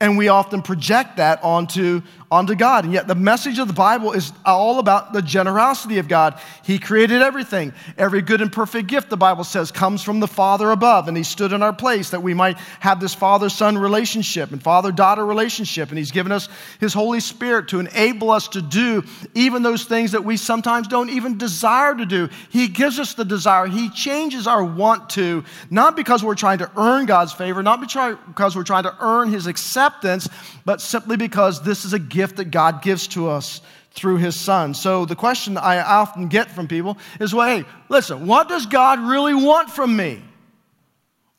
and 0.04 0.18
we 0.18 0.28
often 0.28 0.62
project 0.62 1.16
that 1.16 1.42
onto, 1.46 2.02
onto 2.34 2.56
God. 2.56 2.84
And 2.84 2.94
yet, 2.94 3.08
the 3.08 3.14
message 3.14 3.60
of 3.60 3.68
the 3.68 3.74
Bible 3.76 4.12
is 4.12 4.34
all 4.44 4.80
about 4.80 5.14
the 5.14 5.22
generosity 5.22 6.00
of 6.00 6.08
God. 6.08 6.40
He 6.64 6.80
created 6.80 7.22
everything. 7.22 7.74
Every 7.96 8.24
good 8.24 8.42
and 8.42 8.52
perfect 8.52 8.88
gift, 8.88 9.12
the 9.12 9.18
Bible 9.18 9.44
says, 9.44 9.72
comes 9.72 10.02
from 10.02 10.20
the 10.20 10.28
Father 10.28 10.72
above. 10.72 11.08
And 11.08 11.16
He 11.16 11.24
stood 11.24 11.54
in 11.54 11.62
our 11.62 11.74
place 11.74 12.10
that 12.10 12.24
we 12.24 12.34
might 12.34 12.58
have 12.80 13.00
this 13.00 13.14
father 13.14 13.50
son 13.50 13.78
relationship 13.78 14.52
and 14.52 14.64
father 14.64 14.92
daughter 14.92 15.24
relationship. 15.24 15.90
And 15.90 15.98
He's 16.00 16.10
given 16.10 16.32
us 16.32 16.50
His 16.80 16.92
Holy 16.92 17.20
Spirit 17.20 17.68
to 17.68 17.80
enable 17.80 18.32
us 18.32 18.48
to 18.50 18.64
do 18.64 19.04
even 19.36 19.62
those 19.62 19.86
things 19.86 20.14
that 20.14 20.26
we 20.26 20.36
sometimes 20.36 20.88
don't 20.88 21.12
even 21.12 21.38
desire 21.38 21.94
to 21.94 22.06
do. 22.06 22.30
He 22.50 22.68
gives 22.68 22.98
us 23.00 23.14
the 23.14 23.26
desire. 23.26 23.68
He 23.68 23.92
changes 23.92 24.48
our 24.48 24.64
want 24.64 25.12
to, 25.12 25.44
not 25.70 25.96
because 25.96 26.24
we're 26.24 26.34
trying 26.34 26.58
to 26.58 26.72
earn 26.78 27.06
God's 27.06 27.34
favor, 27.34 27.62
not 27.62 27.80
because 27.80 28.56
we're 28.56 28.64
trying 28.64 28.84
to 28.84 28.96
earn 29.00 29.32
His 29.32 29.46
acceptance, 29.46 30.28
but 30.66 30.82
simply 30.82 31.16
because 31.16 31.62
this 31.62 31.86
is 31.86 31.94
a 31.94 32.00
gift 32.00 32.23
gift 32.24 32.38
that 32.38 32.52
God 32.52 32.82
gives 32.82 33.08
to 33.10 33.28
us 33.28 33.60
through 33.92 34.16
his 34.16 34.40
son. 34.40 34.74
So 34.74 35.04
the 35.04 35.16
question 35.16 35.58
I 35.58 35.82
often 35.82 36.30
get 36.30 36.50
from 36.50 36.70
people 36.70 36.98
is, 37.20 37.36
well, 37.36 37.46
hey, 37.46 37.68
listen, 37.90 38.28
what 38.28 38.48
does 38.48 38.66
God 38.66 39.00
really 39.00 39.34
want 39.34 39.70
from 39.70 39.94
me? 39.98 40.24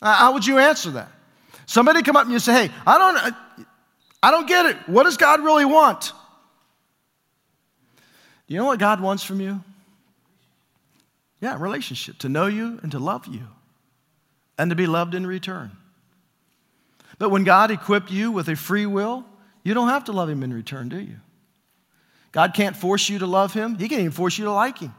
Uh, 0.03 0.15
how 0.15 0.35
would 0.35 0.47
you 0.47 0.59
answer 0.59 0.91
that? 0.91 1.11
Somebody 1.65 2.03
come 2.03 2.17
up 2.17 2.25
and 2.25 2.33
you 2.33 2.39
say, 2.39 2.67
hey, 2.67 2.75
I 2.87 2.99
don't, 2.99 3.35
I 4.23 4.31
don't 4.31 4.47
get 4.47 4.67
it. 4.67 4.77
What 4.87 5.05
does 5.05 5.17
God 5.17 5.43
really 5.43 5.65
want? 5.65 6.13
Do 8.47 8.53
you 8.53 8.59
know 8.59 8.67
what 8.67 8.79
God 8.79 9.01
wants 9.01 9.25
from 9.25 9.41
you? 9.41 9.63
Yeah, 11.41 11.57
relationship, 11.59 12.19
to 12.19 12.29
know 12.29 12.45
you 12.45 12.79
and 12.83 12.93
to 12.93 12.99
love 12.99 13.27
you 13.27 13.49
and 14.59 14.69
to 14.71 14.77
be 14.77 14.87
loved 14.87 15.15
in 15.15 15.27
return. 15.27 15.71
But 17.19 17.31
when 17.31 17.45
God 17.45 17.71
equipped 17.71 18.11
you 18.11 18.31
with 18.31 18.49
a 18.49 18.57
free 18.57 18.85
will, 18.85 19.25
you 19.65 19.75
don't 19.75 19.89
have 19.89 20.05
to 20.05 20.13
love 20.13 20.29
him 20.29 20.43
in 20.43 20.53
return, 20.53 20.89
do 20.89 21.01
you? 21.01 21.17
God 22.31 22.53
can't 22.55 22.77
force 22.77 23.09
you 23.09 23.19
to 23.21 23.27
love 23.27 23.55
him. 23.55 23.79
He 23.79 23.89
can't 23.89 24.01
even 24.01 24.13
force 24.13 24.39
you 24.39 24.45
to 24.45 24.53
like 24.53 24.79
him. 24.79 24.95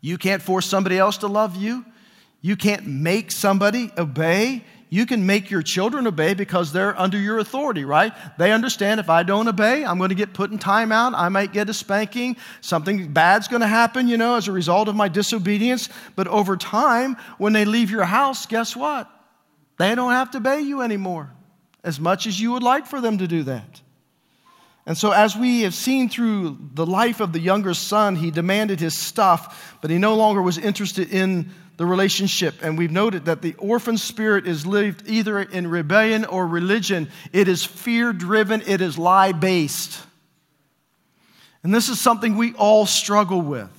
You 0.00 0.16
can't 0.16 0.42
force 0.42 0.66
somebody 0.66 0.96
else 0.96 1.18
to 1.18 1.26
love 1.26 1.56
you. 1.56 1.84
You 2.40 2.56
can't 2.56 2.86
make 2.86 3.32
somebody 3.32 3.90
obey. 3.98 4.64
You 4.90 5.04
can 5.04 5.26
make 5.26 5.50
your 5.50 5.60
children 5.60 6.06
obey 6.06 6.34
because 6.34 6.72
they're 6.72 6.98
under 6.98 7.18
your 7.18 7.38
authority, 7.40 7.84
right? 7.84 8.12
They 8.38 8.52
understand 8.52 9.00
if 9.00 9.10
I 9.10 9.24
don't 9.24 9.48
obey, 9.48 9.84
I'm 9.84 9.98
going 9.98 10.08
to 10.08 10.14
get 10.14 10.32
put 10.32 10.50
in 10.50 10.58
timeout. 10.58 11.12
I 11.14 11.28
might 11.28 11.52
get 11.52 11.68
a 11.68 11.74
spanking. 11.74 12.36
Something 12.60 13.12
bad's 13.12 13.48
going 13.48 13.60
to 13.60 13.66
happen, 13.66 14.08
you 14.08 14.16
know, 14.16 14.36
as 14.36 14.48
a 14.48 14.52
result 14.52 14.88
of 14.88 14.94
my 14.94 15.08
disobedience. 15.08 15.90
But 16.16 16.28
over 16.28 16.56
time, 16.56 17.16
when 17.36 17.52
they 17.52 17.66
leave 17.66 17.90
your 17.90 18.04
house, 18.04 18.46
guess 18.46 18.74
what? 18.74 19.10
They 19.78 19.94
don't 19.94 20.12
have 20.12 20.30
to 20.30 20.38
obey 20.38 20.60
you 20.60 20.80
anymore 20.80 21.32
as 21.84 22.00
much 22.00 22.26
as 22.26 22.40
you 22.40 22.52
would 22.52 22.62
like 22.62 22.86
for 22.86 23.00
them 23.00 23.18
to 23.18 23.26
do 23.26 23.42
that. 23.44 23.82
And 24.88 24.96
so, 24.96 25.10
as 25.10 25.36
we 25.36 25.62
have 25.62 25.74
seen 25.74 26.08
through 26.08 26.56
the 26.72 26.86
life 26.86 27.20
of 27.20 27.34
the 27.34 27.38
younger 27.38 27.74
son, 27.74 28.16
he 28.16 28.30
demanded 28.30 28.80
his 28.80 28.96
stuff, 28.96 29.76
but 29.82 29.90
he 29.90 29.98
no 29.98 30.14
longer 30.14 30.40
was 30.40 30.56
interested 30.56 31.12
in 31.12 31.50
the 31.76 31.84
relationship. 31.84 32.54
And 32.62 32.78
we've 32.78 32.90
noted 32.90 33.26
that 33.26 33.42
the 33.42 33.52
orphan 33.58 33.98
spirit 33.98 34.46
is 34.46 34.66
lived 34.66 35.02
either 35.06 35.40
in 35.40 35.66
rebellion 35.68 36.24
or 36.24 36.46
religion. 36.46 37.10
It 37.34 37.48
is 37.48 37.62
fear 37.66 38.14
driven, 38.14 38.62
it 38.62 38.80
is 38.80 38.96
lie 38.96 39.32
based. 39.32 40.00
And 41.62 41.74
this 41.74 41.90
is 41.90 42.00
something 42.00 42.38
we 42.38 42.54
all 42.54 42.86
struggle 42.86 43.42
with. 43.42 43.77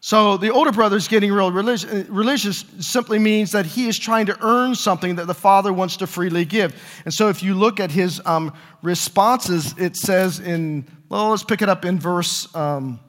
So 0.00 0.36
the 0.36 0.52
older 0.52 0.70
brother 0.70 0.96
is 0.96 1.08
getting 1.08 1.32
real 1.32 1.50
religious, 1.50 2.08
religious 2.08 2.64
simply 2.78 3.18
means 3.18 3.50
that 3.52 3.66
he 3.66 3.88
is 3.88 3.98
trying 3.98 4.26
to 4.26 4.38
earn 4.40 4.74
something 4.76 5.16
that 5.16 5.26
the 5.26 5.34
father 5.34 5.72
wants 5.72 5.96
to 5.98 6.06
freely 6.06 6.44
give. 6.44 6.74
And 7.04 7.12
so 7.12 7.28
if 7.28 7.42
you 7.42 7.54
look 7.54 7.80
at 7.80 7.90
his 7.90 8.20
um, 8.24 8.52
responses, 8.80 9.74
it 9.76 9.96
says 9.96 10.38
in, 10.38 10.86
well, 11.08 11.30
let's 11.30 11.42
pick 11.42 11.62
it 11.62 11.68
up 11.68 11.84
in 11.84 11.98
verse 11.98 12.54
um, 12.54 13.00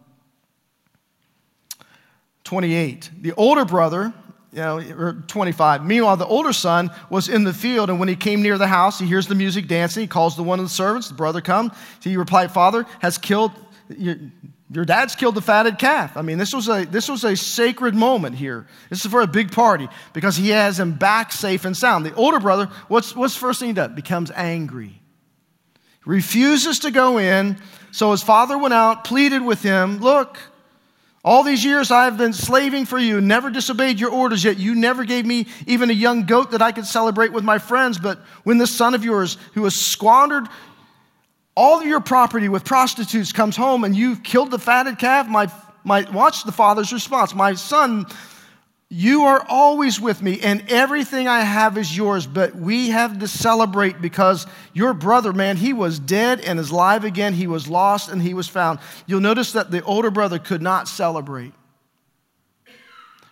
28. 2.44 3.12
The 3.22 3.34
older 3.34 3.66
brother, 3.66 4.12
you 4.52 4.60
know, 4.60 4.80
or 4.80 5.24
25. 5.28 5.86
Meanwhile, 5.86 6.18
the 6.18 6.26
older 6.26 6.54
son 6.54 6.90
was 7.12 7.30
in 7.30 7.44
the 7.44 7.54
field, 7.54 7.92
and 7.92 8.00
when 8.00 8.10
he 8.10 8.16
came 8.16 8.42
near 8.42 8.58
the 8.58 8.66
house, 8.66 8.98
he 8.98 9.06
hears 9.06 9.28
the 9.28 9.36
music 9.36 9.68
dancing. 9.68 10.02
He 10.02 10.08
calls 10.08 10.36
the 10.36 10.42
one 10.42 10.58
of 10.58 10.66
the 10.66 10.70
servants. 10.70 11.10
The 11.10 11.14
brother 11.14 11.42
comes. 11.42 11.72
He 12.02 12.18
replied, 12.18 12.52
Father 12.52 12.88
has 13.02 13.20
killed. 13.20 13.52
Your 14.72 14.86
dad's 14.86 15.16
killed 15.16 15.34
the 15.34 15.42
fatted 15.42 15.80
calf. 15.80 16.16
I 16.16 16.22
mean, 16.22 16.38
this 16.38 16.54
was 16.54 16.70
a, 16.70 16.86
this 16.86 17.10
was 17.10 17.24
a 17.24 17.36
sacred 17.36 17.96
moment 17.96 18.36
here. 18.36 18.68
This 18.90 19.04
is 19.04 19.10
for 19.10 19.22
a 19.22 19.28
big 19.28 19.52
party 19.52 19.88
because 20.14 20.38
he 20.38 20.50
has 20.50 20.80
him 20.80 20.94
back 20.94 21.32
safe 21.32 21.66
and 21.66 21.76
sound. 21.76 22.06
The 22.06 22.14
older 22.14 22.40
brother, 22.40 22.68
what's, 22.88 23.16
what's 23.16 23.36
first 23.36 23.60
thing 23.60 23.70
he 23.70 23.74
does? 23.74 23.92
Becomes 23.96 24.30
angry. 24.32 25.02
Refuses 26.06 26.80
to 26.80 26.92
go 26.92 27.18
in. 27.18 27.58
So 27.92 28.12
his 28.12 28.22
father 28.22 28.60
went 28.60 28.76
out, 28.76 29.04
pleaded 29.06 29.42
with 29.42 29.64
him, 29.64 30.00
Look, 30.00 30.38
all 31.24 31.44
these 31.44 31.66
years 31.66 31.92
I've 31.92 32.18
been 32.18 32.32
slaving 32.32 32.86
for 32.86 32.98
you, 32.98 33.20
never 33.20 33.50
disobeyed 33.50 34.00
your 34.00 34.12
orders, 34.12 34.44
yet 34.44 34.58
you 34.58 34.74
never 34.74 35.04
gave 35.04 35.26
me 35.26 35.48
even 35.68 35.90
a 35.90 35.94
young 35.94 36.26
goat 36.26 36.52
that 36.52 36.62
I 36.62 36.72
could 36.72 36.86
celebrate 36.86 37.34
with 37.34 37.44
my 37.44 37.58
friends. 37.58 37.98
But 37.98 38.20
when 38.44 38.58
this 38.58 38.76
son 38.76 38.94
of 38.94 39.04
yours, 39.04 39.38
who 39.54 39.66
has 39.66 39.76
squandered 39.76 40.48
all 41.60 41.82
of 41.82 41.86
your 41.86 42.00
property 42.00 42.48
with 42.48 42.64
prostitutes 42.64 43.34
comes 43.34 43.58
home 43.58 43.84
and 43.84 43.94
you've 43.94 44.24
killed 44.24 44.50
the 44.50 44.58
fatted 44.58 44.98
calf, 44.98 45.28
my, 45.28 45.52
my, 45.84 46.10
watch 46.12 46.46
the 46.46 46.54
father's 46.54 46.94
response. 46.94 47.36
My 47.36 47.54
son, 47.56 48.06
you 48.88 49.24
are 49.24 49.46
always 49.50 50.00
with 50.00 50.22
me, 50.22 50.40
and 50.40 50.64
everything 50.70 51.28
I 51.28 51.42
have 51.42 51.78
is 51.78 51.96
yours, 51.96 52.26
but 52.26 52.56
we 52.56 52.92
have 52.92 53.20
to 53.20 53.28
celebrate 53.28 54.02
because 54.02 54.48
your 54.72 54.94
brother, 54.94 55.34
man, 55.34 55.58
he 55.58 55.74
was 55.74 56.00
dead 56.00 56.40
and 56.40 56.62
is 56.62 56.72
alive 56.72 57.04
again. 57.04 57.34
He 57.34 57.46
was 57.46 57.68
lost 57.68 58.10
and 58.10 58.22
he 58.22 58.34
was 58.34 58.48
found. 58.48 58.80
You'll 59.06 59.20
notice 59.20 59.52
that 59.52 59.70
the 59.70 59.84
older 59.84 60.12
brother 60.12 60.40
could 60.40 60.62
not 60.62 60.88
celebrate, 60.88 61.52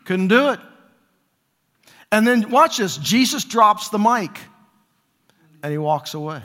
couldn't 0.03 0.27
do 0.27 0.49
it. 0.49 0.59
And 2.11 2.27
then 2.27 2.49
watch 2.49 2.75
this 2.75 2.97
Jesus 2.97 3.45
drops 3.45 3.87
the 3.87 3.99
mic 3.99 4.37
and 5.63 5.71
he 5.71 5.77
walks 5.77 6.13
away. 6.13 6.41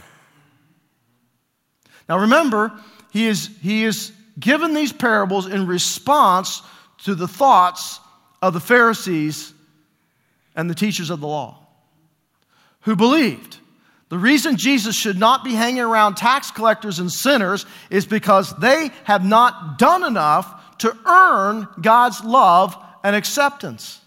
Now 2.08 2.18
remember, 2.18 2.72
he 3.10 3.26
is, 3.26 3.50
he 3.60 3.84
is 3.84 4.12
given 4.38 4.74
these 4.74 4.92
parables 4.92 5.46
in 5.46 5.66
response 5.66 6.62
to 7.04 7.14
the 7.14 7.28
thoughts 7.28 8.00
of 8.40 8.54
the 8.54 8.60
Pharisees 8.60 9.52
and 10.54 10.68
the 10.68 10.74
teachers 10.74 11.10
of 11.10 11.20
the 11.20 11.26
law 11.26 11.58
who 12.82 12.96
believed. 12.96 13.58
The 14.08 14.18
reason 14.18 14.56
Jesus 14.56 14.94
should 14.94 15.18
not 15.18 15.42
be 15.42 15.54
hanging 15.54 15.80
around 15.82 16.16
tax 16.16 16.50
collectors 16.50 16.98
and 16.98 17.10
sinners 17.10 17.64
is 17.88 18.04
because 18.04 18.54
they 18.56 18.90
have 19.04 19.24
not 19.24 19.78
done 19.78 20.04
enough 20.04 20.78
to 20.78 20.94
earn 21.06 21.66
God's 21.80 22.22
love 22.22 22.76
and 23.02 23.16
acceptance. 23.16 24.00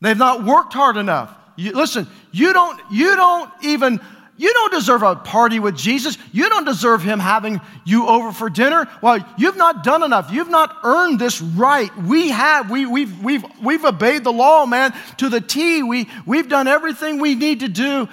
They've 0.00 0.16
not 0.16 0.44
worked 0.44 0.72
hard 0.72 0.96
enough. 0.96 1.34
You, 1.56 1.72
listen, 1.72 2.06
you 2.32 2.52
don't, 2.52 2.80
you 2.90 3.16
don't 3.16 3.50
even 3.62 4.00
you 4.38 4.54
don't 4.54 4.72
deserve 4.72 5.02
a 5.02 5.16
party 5.16 5.58
with 5.58 5.76
Jesus. 5.76 6.16
You 6.30 6.48
don't 6.48 6.64
deserve 6.64 7.02
him 7.02 7.18
having 7.18 7.60
you 7.84 8.06
over 8.06 8.30
for 8.30 8.48
dinner. 8.48 8.88
Well, 9.02 9.18
you've 9.36 9.56
not 9.56 9.82
done 9.82 10.04
enough. 10.04 10.30
You've 10.30 10.48
not 10.48 10.76
earned 10.84 11.18
this 11.18 11.42
right. 11.42 11.94
We 11.98 12.28
have. 12.28 12.70
We, 12.70 12.86
we've, 12.86 13.22
we've, 13.22 13.44
we've 13.60 13.84
obeyed 13.84 14.22
the 14.22 14.32
law, 14.32 14.64
man, 14.64 14.94
to 15.16 15.28
the 15.28 15.40
T. 15.40 15.82
We, 15.82 16.08
we've 16.24 16.48
done 16.48 16.68
everything 16.68 17.18
we 17.18 17.34
need 17.34 17.60
to 17.60 17.68
do. 17.68 18.08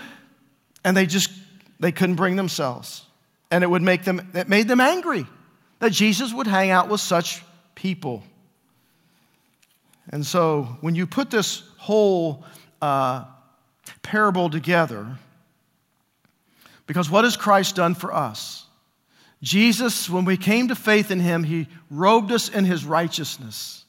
And 0.83 0.97
they 0.97 1.05
just, 1.05 1.29
they 1.79 1.91
couldn't 1.91 2.15
bring 2.15 2.35
themselves. 2.35 3.05
And 3.51 3.63
it 3.63 3.67
would 3.67 3.83
make 3.83 4.03
them, 4.03 4.31
it 4.33 4.49
made 4.49 4.67
them 4.67 4.81
angry 4.81 5.27
that 5.77 5.91
Jesus 5.91 6.33
would 6.33 6.47
hang 6.47 6.71
out 6.71 6.89
with 6.89 7.01
such 7.01 7.43
people. 7.75 8.23
And 10.09 10.25
so 10.25 10.77
when 10.81 10.95
you 10.95 11.05
put 11.05 11.29
this 11.29 11.61
whole 11.77 12.43
uh, 12.81 13.25
parable 14.01 14.49
together, 14.49 15.19
because 16.87 17.09
what 17.09 17.23
has 17.23 17.37
Christ 17.37 17.75
done 17.75 17.95
for 17.95 18.13
us? 18.13 18.65
Jesus, 19.41 20.09
when 20.09 20.25
we 20.25 20.37
came 20.37 20.69
to 20.69 20.75
faith 20.75 21.11
in 21.11 21.19
him, 21.19 21.43
he 21.43 21.67
robed 21.89 22.31
us 22.31 22.49
in 22.49 22.65
his 22.65 22.85
righteousness. 22.85 23.85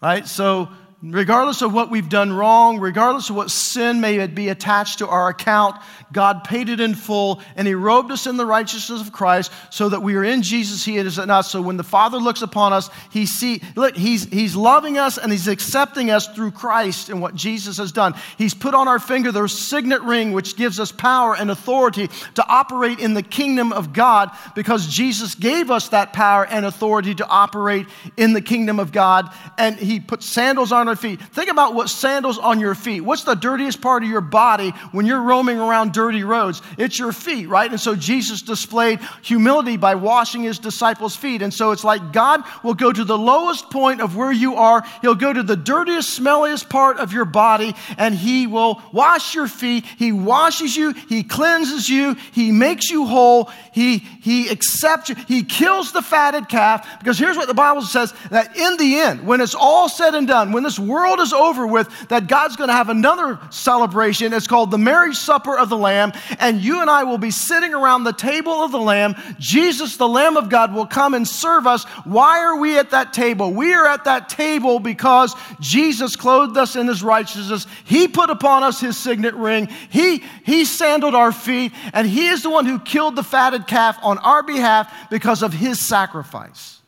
Right? 0.00 0.26
So 0.26 0.68
regardless 1.02 1.62
of 1.62 1.72
what 1.72 1.90
we've 1.90 2.08
done 2.08 2.32
wrong, 2.32 2.78
regardless 2.78 3.28
of 3.28 3.34
what 3.34 3.50
sin 3.50 4.00
may 4.00 4.24
be 4.28 4.48
attached 4.48 4.98
to 4.98 5.08
our 5.08 5.28
account, 5.28 5.76
God 6.12 6.44
paid 6.44 6.68
it 6.68 6.78
in 6.78 6.94
full 6.94 7.40
and 7.56 7.66
He 7.66 7.74
robed 7.74 8.12
us 8.12 8.26
in 8.26 8.36
the 8.36 8.46
righteousness 8.46 9.00
of 9.00 9.12
Christ 9.12 9.50
so 9.70 9.88
that 9.88 10.02
we 10.02 10.14
are 10.14 10.22
in 10.22 10.42
Jesus, 10.42 10.84
He 10.84 10.98
is 10.98 11.18
in 11.18 11.30
us. 11.30 11.50
So 11.50 11.60
when 11.60 11.76
the 11.76 11.82
Father 11.82 12.18
looks 12.18 12.42
upon 12.42 12.72
us, 12.72 12.88
He 13.10 13.26
see, 13.26 13.62
look, 13.74 13.96
He's, 13.96 14.24
He's 14.24 14.54
loving 14.54 14.96
us 14.96 15.18
and 15.18 15.32
He's 15.32 15.48
accepting 15.48 16.10
us 16.10 16.28
through 16.28 16.52
Christ 16.52 17.08
and 17.08 17.20
what 17.20 17.34
Jesus 17.34 17.78
has 17.78 17.90
done. 17.90 18.14
He's 18.38 18.54
put 18.54 18.74
on 18.74 18.86
our 18.86 19.00
finger 19.00 19.32
the 19.32 19.48
signet 19.48 20.02
ring, 20.02 20.32
which 20.32 20.56
gives 20.56 20.78
us 20.78 20.92
power 20.92 21.34
and 21.34 21.50
authority 21.50 22.08
to 22.34 22.46
operate 22.46 23.00
in 23.00 23.14
the 23.14 23.22
kingdom 23.22 23.72
of 23.72 23.92
God 23.92 24.30
because 24.54 24.86
Jesus 24.86 25.34
gave 25.34 25.70
us 25.70 25.88
that 25.88 26.12
power 26.12 26.46
and 26.46 26.64
authority 26.64 27.14
to 27.16 27.26
operate 27.26 27.86
in 28.16 28.34
the 28.34 28.40
kingdom 28.40 28.78
of 28.78 28.92
God. 28.92 29.32
And 29.58 29.76
He 29.76 29.98
put 29.98 30.22
sandals 30.22 30.70
on 30.70 30.88
our 30.88 30.91
feet. 30.98 31.20
Think 31.20 31.50
about 31.50 31.74
what 31.74 31.88
sandals 31.88 32.38
on 32.38 32.60
your 32.60 32.74
feet. 32.74 33.00
What's 33.00 33.24
the 33.24 33.34
dirtiest 33.34 33.80
part 33.80 34.02
of 34.02 34.08
your 34.08 34.20
body 34.20 34.70
when 34.92 35.06
you're 35.06 35.22
roaming 35.22 35.58
around 35.58 35.92
dirty 35.92 36.24
roads? 36.24 36.62
It's 36.78 36.98
your 36.98 37.12
feet, 37.12 37.48
right? 37.48 37.70
And 37.70 37.80
so 37.80 37.94
Jesus 37.94 38.42
displayed 38.42 39.00
humility 39.22 39.76
by 39.76 39.94
washing 39.94 40.42
his 40.42 40.58
disciples' 40.58 41.16
feet. 41.16 41.42
And 41.42 41.52
so 41.52 41.72
it's 41.72 41.84
like 41.84 42.12
God 42.12 42.42
will 42.62 42.74
go 42.74 42.92
to 42.92 43.04
the 43.04 43.18
lowest 43.18 43.70
point 43.70 44.00
of 44.00 44.16
where 44.16 44.32
you 44.32 44.56
are. 44.56 44.82
He'll 45.00 45.14
go 45.14 45.32
to 45.32 45.42
the 45.42 45.56
dirtiest, 45.56 46.18
smelliest 46.18 46.68
part 46.68 46.98
of 46.98 47.12
your 47.12 47.24
body 47.24 47.74
and 47.98 48.14
he 48.14 48.46
will 48.46 48.82
wash 48.92 49.34
your 49.34 49.48
feet. 49.48 49.84
He 49.84 50.12
washes 50.12 50.76
you. 50.76 50.92
He 50.92 51.22
cleanses 51.22 51.88
you. 51.88 52.14
He 52.32 52.52
makes 52.52 52.90
you 52.90 53.06
whole. 53.06 53.50
He, 53.72 53.98
he 53.98 54.50
accepts 54.50 55.08
you. 55.08 55.16
He 55.26 55.42
kills 55.42 55.92
the 55.92 56.02
fatted 56.02 56.48
calf 56.48 56.86
because 56.98 57.18
here's 57.18 57.36
what 57.36 57.48
the 57.48 57.54
Bible 57.54 57.82
says 57.82 58.12
that 58.30 58.56
in 58.56 58.76
the 58.76 58.96
end, 58.98 59.26
when 59.26 59.40
it's 59.40 59.54
all 59.54 59.88
said 59.88 60.14
and 60.14 60.26
done, 60.26 60.52
when 60.52 60.62
this 60.62 60.78
world 60.82 61.20
is 61.20 61.32
over 61.32 61.66
with, 61.66 61.88
that 62.08 62.26
God's 62.26 62.56
going 62.56 62.68
to 62.68 62.74
have 62.74 62.88
another 62.88 63.38
celebration. 63.50 64.32
It's 64.32 64.46
called 64.46 64.70
the 64.70 64.78
marriage 64.78 65.16
supper 65.16 65.56
of 65.58 65.68
the 65.68 65.76
Lamb. 65.76 66.12
And 66.38 66.60
you 66.60 66.80
and 66.80 66.90
I 66.90 67.04
will 67.04 67.18
be 67.18 67.30
sitting 67.30 67.72
around 67.72 68.04
the 68.04 68.12
table 68.12 68.52
of 68.52 68.72
the 68.72 68.78
Lamb. 68.78 69.14
Jesus, 69.38 69.96
the 69.96 70.08
Lamb 70.08 70.36
of 70.36 70.48
God, 70.48 70.74
will 70.74 70.86
come 70.86 71.14
and 71.14 71.26
serve 71.26 71.66
us. 71.66 71.84
Why 72.04 72.40
are 72.40 72.58
we 72.58 72.78
at 72.78 72.90
that 72.90 73.12
table? 73.12 73.52
We 73.52 73.72
are 73.72 73.86
at 73.86 74.04
that 74.04 74.28
table 74.28 74.78
because 74.78 75.34
Jesus 75.60 76.16
clothed 76.16 76.56
us 76.56 76.76
in 76.76 76.86
his 76.88 77.02
righteousness. 77.02 77.66
He 77.84 78.08
put 78.08 78.30
upon 78.30 78.62
us 78.62 78.80
his 78.80 78.96
signet 78.96 79.34
ring. 79.34 79.68
He, 79.90 80.22
he 80.44 80.64
sandaled 80.64 81.14
our 81.14 81.32
feet. 81.32 81.72
And 81.92 82.06
he 82.06 82.28
is 82.28 82.42
the 82.42 82.50
one 82.50 82.66
who 82.66 82.78
killed 82.78 83.16
the 83.16 83.22
fatted 83.22 83.66
calf 83.66 83.98
on 84.02 84.18
our 84.18 84.42
behalf 84.42 84.92
because 85.10 85.42
of 85.42 85.52
his 85.52 85.80
sacrifice. 85.80 86.81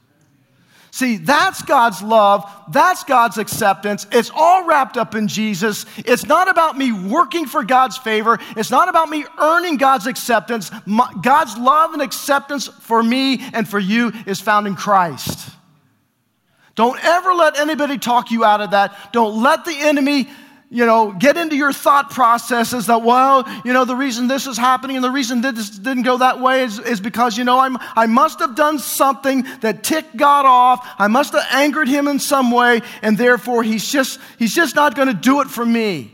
See, 0.95 1.17
that's 1.17 1.61
God's 1.63 2.03
love. 2.03 2.49
That's 2.69 3.03
God's 3.03 3.37
acceptance. 3.37 4.07
It's 4.13 4.31
all 4.33 4.65
wrapped 4.65 4.97
up 4.97 5.17
in 5.17 5.27
Jesus. 5.27 5.87
It's 5.97 6.25
not 6.25 6.49
about 6.49 6.79
me 6.79 6.93
working 6.93 7.47
for 7.47 7.65
God's 7.65 7.97
favor. 7.97 8.39
It's 8.57 8.71
not 8.71 8.89
about 8.89 9.09
me 9.09 9.25
earning 9.41 9.77
God's 9.77 10.07
acceptance. 10.07 10.71
My, 10.87 11.13
God's 11.21 11.59
love 11.59 11.95
and 11.95 12.01
acceptance 12.01 12.69
for 12.69 13.03
me 13.03 13.41
and 13.53 13.69
for 13.69 13.81
you 13.81 14.13
is 14.25 14.41
found 14.41 14.69
in 14.69 14.77
Christ. 14.77 15.51
Don't 16.77 17.05
ever 17.05 17.35
let 17.35 17.59
anybody 17.59 17.99
talk 17.99 18.31
you 18.31 18.45
out 18.45 18.61
of 18.61 18.71
that. 18.71 19.13
Don't 19.13 19.43
let 19.43 19.65
the 19.65 19.77
enemy 19.77 20.29
you 20.75 20.85
know, 20.85 21.13
get 21.13 21.37
into 21.37 21.55
your 21.55 21.73
thought 21.73 22.11
processes 22.11 22.87
that, 22.87 23.01
well, 23.03 23.49
you 23.65 23.73
know, 23.73 23.85
the 23.85 23.95
reason 23.95 24.27
this 24.27 24.49
is 24.49 24.59
happening 24.59 24.97
and 24.97 25.05
the 25.05 25.11
reason 25.11 25.41
this 25.41 25.71
didn't 25.71 26.03
go 26.03 26.19
that 26.19 26.41
way 26.41 26.65
is, 26.65 26.81
is 26.81 27.01
because, 27.01 27.39
you 27.39 27.45
know, 27.45 27.61
I'm, 27.61 27.79
I 27.95 28.07
must 28.07 28.41
have 28.41 28.57
done 28.57 28.81
something 28.81 29.47
that 29.61 29.85
ticked 29.85 30.17
God 30.17 30.47
off. 30.47 30.85
I 30.99 31.07
must 31.07 31.33
have 31.33 31.47
angered 31.53 31.87
him 31.87 32.09
in 32.09 32.19
some 32.19 32.51
way, 32.51 32.83
and 33.03 33.17
therefore 33.17 33.63
he's 33.63 33.89
just, 33.89 34.19
he's 34.37 34.53
just 34.53 34.75
not 34.75 34.97
going 34.97 35.07
to 35.07 35.15
do 35.15 35.43
it 35.43 35.47
for 35.47 35.65
me. 35.65 36.11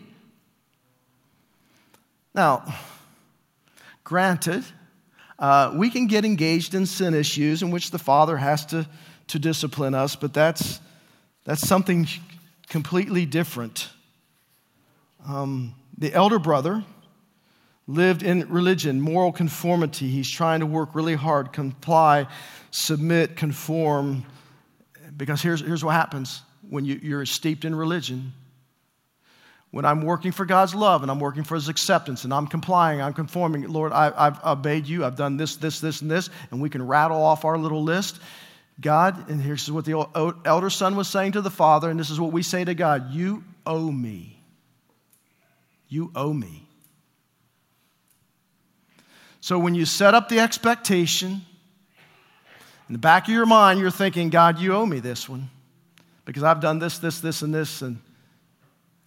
Now, 2.34 2.62
granted, 4.04 4.62
uh, 5.38 5.72
we 5.74 5.88
can 5.88 6.06
get 6.06 6.26
engaged 6.26 6.74
in 6.74 6.84
sin 6.84 7.14
issues 7.14 7.62
in 7.62 7.70
which 7.70 7.92
the 7.92 7.98
Father 7.98 8.36
has 8.36 8.66
to, 8.66 8.86
to 9.28 9.38
discipline 9.38 9.94
us, 9.94 10.16
but 10.16 10.34
that's, 10.34 10.80
that's 11.44 11.66
something 11.66 12.06
completely 12.68 13.24
different. 13.24 13.88
Um, 15.26 15.74
the 15.98 16.12
elder 16.12 16.38
brother 16.38 16.84
lived 17.86 18.22
in 18.22 18.48
religion, 18.48 19.00
moral 19.00 19.32
conformity. 19.32 20.08
He's 20.08 20.30
trying 20.30 20.60
to 20.60 20.66
work 20.66 20.94
really 20.94 21.16
hard, 21.16 21.52
comply, 21.52 22.26
submit, 22.70 23.36
conform. 23.36 24.24
Because 25.16 25.42
here's, 25.42 25.60
here's 25.60 25.84
what 25.84 25.92
happens 25.92 26.42
when 26.68 26.84
you, 26.84 27.00
you're 27.02 27.26
steeped 27.26 27.64
in 27.64 27.74
religion. 27.74 28.32
When 29.72 29.84
I'm 29.84 30.02
working 30.02 30.32
for 30.32 30.44
God's 30.44 30.74
love 30.74 31.02
and 31.02 31.10
I'm 31.10 31.20
working 31.20 31.44
for 31.44 31.54
His 31.54 31.68
acceptance 31.68 32.24
and 32.24 32.32
I'm 32.32 32.46
complying, 32.46 33.02
I'm 33.02 33.12
conforming, 33.12 33.62
Lord, 33.68 33.92
I, 33.92 34.24
have 34.24 34.44
obeyed 34.44 34.86
you, 34.86 35.04
I've 35.04 35.16
done 35.16 35.36
this, 35.36 35.56
this, 35.56 35.80
this, 35.80 36.00
and 36.00 36.10
this, 36.10 36.30
and 36.50 36.60
we 36.60 36.70
can 36.70 36.86
rattle 36.86 37.22
off 37.22 37.44
our 37.44 37.58
little 37.58 37.82
list. 37.82 38.20
God, 38.80 39.28
and 39.28 39.40
here's 39.40 39.70
what 39.70 39.84
the 39.84 40.06
elder 40.44 40.70
son 40.70 40.96
was 40.96 41.08
saying 41.08 41.32
to 41.32 41.40
the 41.40 41.50
father, 41.50 41.90
and 41.90 42.00
this 42.00 42.10
is 42.10 42.18
what 42.18 42.32
we 42.32 42.42
say 42.42 42.64
to 42.64 42.74
God 42.74 43.12
You 43.12 43.44
owe 43.66 43.90
me. 43.90 44.39
You 45.90 46.10
owe 46.14 46.32
me. 46.32 46.66
So 49.40 49.58
when 49.58 49.74
you 49.74 49.84
set 49.84 50.14
up 50.14 50.30
the 50.30 50.40
expectation, 50.40 51.42
in 52.88 52.92
the 52.92 52.98
back 52.98 53.28
of 53.28 53.34
your 53.34 53.46
mind, 53.46 53.80
you're 53.80 53.90
thinking, 53.90 54.30
God, 54.30 54.58
you 54.58 54.74
owe 54.74 54.86
me 54.86 55.00
this 55.00 55.28
one 55.28 55.50
because 56.24 56.42
I've 56.42 56.60
done 56.60 56.78
this, 56.78 56.98
this, 56.98 57.20
this, 57.20 57.42
and 57.42 57.52
this. 57.52 57.82
And, 57.82 58.00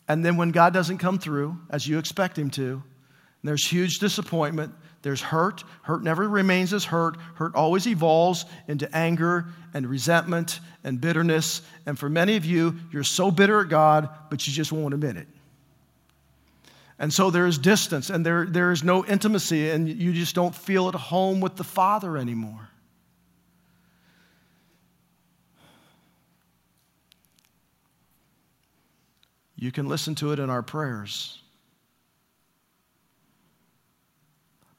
and 0.08 0.24
then 0.24 0.38
when 0.38 0.52
God 0.52 0.74
doesn't 0.74 1.00
come 1.00 1.20
through 1.20 1.58
as 1.70 1.88
you 1.88 2.00
expect 2.00 2.38
Him 2.38 2.50
to, 2.52 2.84
there's 3.44 3.68
huge 3.68 4.00
disappointment. 4.00 4.74
There's 5.02 5.22
hurt. 5.22 5.66
Hurt 5.82 6.02
never 6.02 6.28
remains 6.28 6.74
as 6.74 6.86
hurt. 6.86 7.18
Hurt 7.36 7.56
always 7.56 7.86
evolves 7.88 8.46
into 8.68 8.94
anger 8.96 9.48
and 9.74 9.86
resentment 9.86 10.62
and 10.84 11.00
bitterness. 11.00 11.62
And 11.86 12.00
for 12.00 12.10
many 12.10 12.38
of 12.38 12.46
you, 12.46 12.78
you're 12.92 13.04
so 13.04 13.30
bitter 13.30 13.60
at 13.60 13.68
God, 13.68 14.10
but 14.30 14.48
you 14.48 14.54
just 14.54 14.72
won't 14.72 14.94
admit 14.94 15.18
it. 15.18 15.28
And 17.04 17.14
so 17.14 17.32
there 17.32 17.46
is 17.46 17.58
distance 17.58 18.10
and 18.10 18.26
there, 18.26 18.46
there 18.46 18.72
is 18.72 18.82
no 18.82 19.04
intimacy, 19.06 19.72
and 19.72 19.90
you 19.90 20.14
just 20.14 20.34
don't 20.36 20.56
feel 20.56 20.88
at 20.88 20.96
home 20.96 21.42
with 21.42 21.58
the 21.58 21.64
Father 21.66 22.16
anymore. 22.16 22.70
You 29.58 29.70
can 29.74 29.90
listen 29.90 30.16
to 30.16 30.32
it 30.32 30.40
in 30.40 30.50
our 30.50 30.62
prayers. 30.62 31.42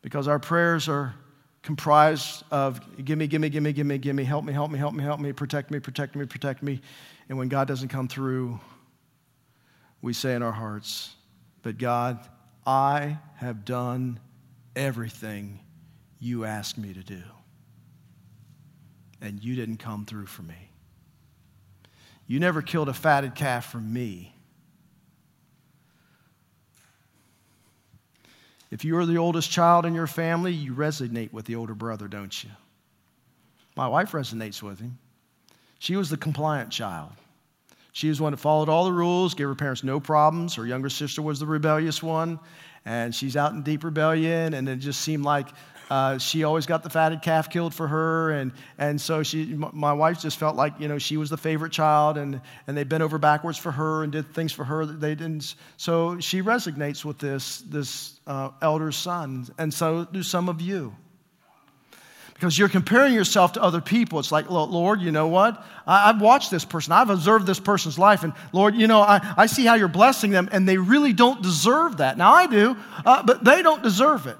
Because 0.00 0.26
our 0.26 0.38
prayers 0.38 0.88
are 0.88 1.14
comprised 1.61 2.43
of 2.50 2.81
give 3.04 3.19
me, 3.19 3.26
give 3.26 3.43
me, 3.43 3.50
give 3.50 3.62
me, 3.62 3.75
give 3.75 3.87
me, 3.87 3.99
give 3.99 4.16
me, 4.16 4.25
help 4.25 4.47
me, 4.47 4.54
help 4.54 4.71
me, 4.71 4.78
help 4.78 4.95
me, 4.95 5.04
help 5.04 5.21
me, 5.21 5.33
protect 5.33 5.71
me, 5.71 5.78
protect 5.78 6.16
me, 6.16 6.25
protect 6.25 6.62
me. 6.62 6.81
And 7.28 7.37
when 7.37 7.49
God 7.49 7.69
doesn't 7.69 7.88
come 7.88 8.09
through, 8.09 8.59
we 10.00 10.14
say 10.14 10.35
in 10.35 10.43
our 10.43 10.52
hearts, 10.52 11.16
but 11.64 11.78
God, 11.78 12.21
I 12.67 13.19
have 13.36 13.65
done 13.65 14.21
everything 14.76 15.60
you 16.21 16.45
asked 16.45 16.76
me 16.76 16.93
to 16.93 17.02
do. 17.02 17.23
And 19.23 19.43
you 19.43 19.56
didn't 19.56 19.78
come 19.78 20.04
through 20.04 20.26
for 20.26 20.43
me. 20.43 20.71
You 22.26 22.39
never 22.39 22.60
killed 22.60 22.91
a 22.91 22.95
fatted 22.95 23.34
calf 23.34 23.73
for 23.73 23.78
me. 23.78 24.34
If 28.71 28.84
you 28.84 28.99
are 28.99 29.06
the 29.06 29.17
oldest 29.17 29.50
child 29.50 29.86
in 29.86 29.95
your 29.95 30.06
family, 30.06 30.52
you 30.52 30.75
resonate 30.75 31.32
with 31.32 31.47
the 31.47 31.56
older 31.56 31.75
brother, 31.75 32.08
don't 32.08 32.45
you? 32.45 32.50
My 33.75 33.89
wife 33.89 34.12
resonates 34.12 34.62
with 34.62 34.80
him. 34.80 34.99
She 35.78 35.97
was 35.97 36.10
the 36.10 36.19
compliant 36.19 36.71
child. 36.71 37.12
She 37.95 38.09
was 38.09 38.21
one 38.21 38.33
that 38.33 38.39
followed 38.39 38.69
all 38.69 38.85
the 38.85 38.93
rules, 38.93 39.35
gave 39.35 39.47
her 39.47 39.54
parents 39.54 39.85
no 39.85 40.00
problems. 40.00 40.57
Her 40.57 40.67
younger 40.67 40.91
sister 40.91 41.23
was 41.23 41.39
the 41.39 41.47
rebellious 41.47 42.02
one, 42.02 42.41
and 42.85 43.15
she's 43.15 43.37
out 43.37 43.52
in 43.52 43.63
deep 43.63 43.85
rebellion, 43.85 44.52
and 44.52 44.69
it 44.69 44.80
just 44.80 45.00
seemed 45.00 45.25
like 45.25 45.47
uh, 45.91 46.19
she 46.19 46.43
always 46.43 46.67
got 46.67 46.83
the 46.83 46.91
fatted 46.91 47.23
calf 47.23 47.49
killed 47.49 47.73
for 47.73 47.87
her, 47.87 48.33
and, 48.33 48.50
and 48.78 49.00
so 49.00 49.23
she, 49.23 49.45
my 49.54 49.93
wife 49.93 50.21
just 50.21 50.39
felt 50.39 50.57
like 50.57 50.73
you 50.80 50.89
know 50.89 50.99
she 50.99 51.17
was 51.17 51.30
the 51.30 51.37
favorite 51.37 51.71
child, 51.71 52.19
and, 52.19 52.41
and 52.67 52.76
they 52.76 52.83
bent 52.83 53.04
over 53.04 53.17
backwards 53.17 53.59
for 53.59 53.71
her 53.71 54.02
and 54.02 54.11
did 54.11 54.26
things 54.35 54.50
for 54.50 54.65
her 54.65 54.85
that 54.85 55.00
they 55.00 55.15
didn't. 55.15 55.54
So 55.76 56.19
she 56.19 56.43
resonates 56.43 57.04
with 57.04 57.19
this 57.19 57.61
this 57.61 58.19
uh, 58.26 58.50
elder 58.61 58.91
son, 58.91 59.47
and 59.57 59.73
so 59.73 60.04
do 60.04 60.25
some 60.25 60.49
of 60.49 60.61
you 60.61 60.97
because 62.34 62.58
you're 62.58 62.68
comparing 62.68 63.14
yourself 63.14 63.52
to 63.52 63.62
other 63.62 63.80
people. 63.80 64.18
It's 64.18 64.32
like, 64.32 64.50
Lord, 64.50 65.00
you 65.00 65.12
know 65.12 65.28
what? 65.28 65.64
I, 65.86 66.08
have 66.08 66.20
watched 66.20 66.50
this 66.50 66.64
person, 66.64 66.92
I've 66.92 67.10
observed 67.10 67.47
this 67.47 67.60
person's 67.60 67.99
life, 67.99 68.25
and 68.25 68.32
Lord, 68.52 68.75
you 68.75 68.86
know, 68.86 69.00
I, 69.00 69.34
I 69.36 69.47
see 69.47 69.64
how 69.64 69.75
you're 69.75 69.88
blessing 69.88 70.30
them, 70.30 70.49
and 70.52 70.68
they 70.68 70.76
really 70.76 71.12
don't 71.12 71.40
deserve 71.42 71.99
that. 71.99 72.18
Now, 72.18 72.32
I 72.32 72.47
do, 72.47 72.76
uh, 73.06 73.23
but 73.23 73.44
they 73.44 73.62
don't 73.62 73.82
deserve 73.82 74.26
it. 74.26 74.36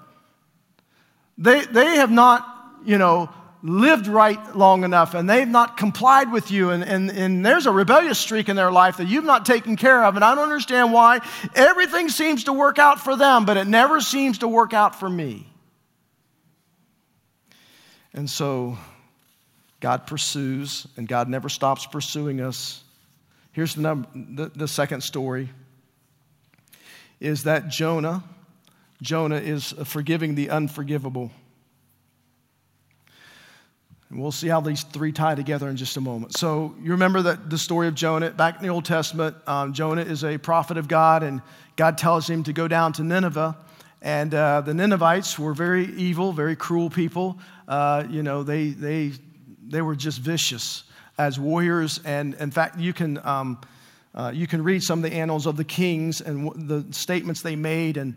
They, 1.39 1.65
they 1.65 1.97
have 1.97 2.11
not, 2.11 2.47
you 2.85 2.99
know, 2.99 3.31
lived 3.63 4.07
right 4.07 4.55
long 4.55 4.85
enough 4.85 5.15
and 5.15 5.29
they've 5.29 5.49
not 5.49 5.79
complied 5.79 6.31
with 6.31 6.51
you 6.51 6.69
and, 6.69 6.85
and, 6.85 7.11
and 7.11 7.47
there's 7.47 7.65
a 7.65 7.73
rebellious 7.73 8.19
streak 8.19 8.51
in 8.51 8.57
their 8.57 8.71
life 8.71 8.99
that 8.99 9.07
you've 9.07 9.25
not 9.25 9.47
taken 9.47 9.75
care 9.75 10.05
of 10.05 10.17
and 10.17 10.23
i 10.23 10.35
don't 10.35 10.45
understand 10.45 10.93
why 10.93 11.19
everything 11.55 12.11
seems 12.11 12.45
to 12.45 12.53
work 12.53 12.79
out 12.79 13.01
for 13.01 13.17
them 13.17 13.47
but 13.47 13.57
it 13.57 13.67
never 13.67 14.03
seems 14.03 14.37
to 14.37 14.47
work 14.47 14.75
out 14.75 15.01
for 15.01 15.09
me 15.09 15.47
and 18.15 18.31
so 18.31 18.79
God 19.81 20.07
pursues, 20.07 20.87
and 20.97 21.07
God 21.07 21.29
never 21.29 21.49
stops 21.49 21.85
pursuing 21.85 22.41
us. 22.41 22.83
Here's 23.53 23.75
the, 23.75 23.83
number, 23.83 24.09
the, 24.15 24.51
the 24.55 24.69
second 24.69 25.03
story 25.03 25.51
is 27.21 27.45
that 27.45 27.69
Jonah, 27.69 28.25
Jonah 29.03 29.37
is 29.37 29.73
forgiving 29.85 30.37
the 30.37 30.51
unforgivable. 30.51 31.31
And 34.11 34.21
we'll 34.21 34.33
see 34.33 34.49
how 34.49 34.61
these 34.61 34.85
three 34.85 35.13
tie 35.13 35.35
together 35.35 35.69
in 35.69 35.77
just 35.77 35.97
a 35.97 36.01
moment. 36.01 36.37
So, 36.37 36.75
you 36.83 36.93
remember 36.93 37.23
that 37.23 37.51
the 37.51 37.59
story 37.59 37.89
of 37.89 37.95
Jonah 37.95 38.31
back 38.31 38.57
in 38.57 38.63
the 38.63 38.69
Old 38.69 38.85
Testament. 38.85 39.37
Um, 39.47 39.73
Jonah 39.73 40.03
is 40.03 40.25
a 40.25 40.39
prophet 40.39 40.77
of 40.77 40.89
God, 40.89 41.23
and 41.23 41.43
God 41.77 41.99
tells 41.99 42.29
him 42.29 42.45
to 42.45 42.53
go 42.53 42.69
down 42.69 42.93
to 42.95 43.03
Nineveh 43.03 43.57
and 44.05 44.35
uh, 44.35 44.61
the 44.61 44.75
Ninevites 44.75 45.39
were 45.39 45.55
very 45.55 45.87
evil, 45.95 46.35
very 46.35 46.57
cruel 46.57 46.91
people. 46.91 47.39
Uh, 47.67 48.05
you 48.09 48.23
know, 48.23 48.43
they, 48.43 48.69
they, 48.69 49.13
they 49.67 49.83
were 49.83 49.97
just 49.97 50.21
vicious 50.21 50.85
as 51.19 51.39
warriors. 51.39 52.01
And 52.05 52.35
in 52.35 52.51
fact, 52.51 52.79
you 52.79 52.93
can, 52.93 53.19
um, 53.27 53.61
uh, 54.15 54.33
you 54.35 54.47
can 54.47 54.63
read 54.63 54.83
some 54.83 55.03
of 55.05 55.11
the 55.11 55.17
annals 55.17 55.47
of 55.47 55.57
the 55.57 55.65
kings 55.65 56.21
and 56.21 56.69
the 56.69 56.87
statements 56.93 57.43
they 57.43 57.57
made, 57.57 57.97
and 57.97 58.15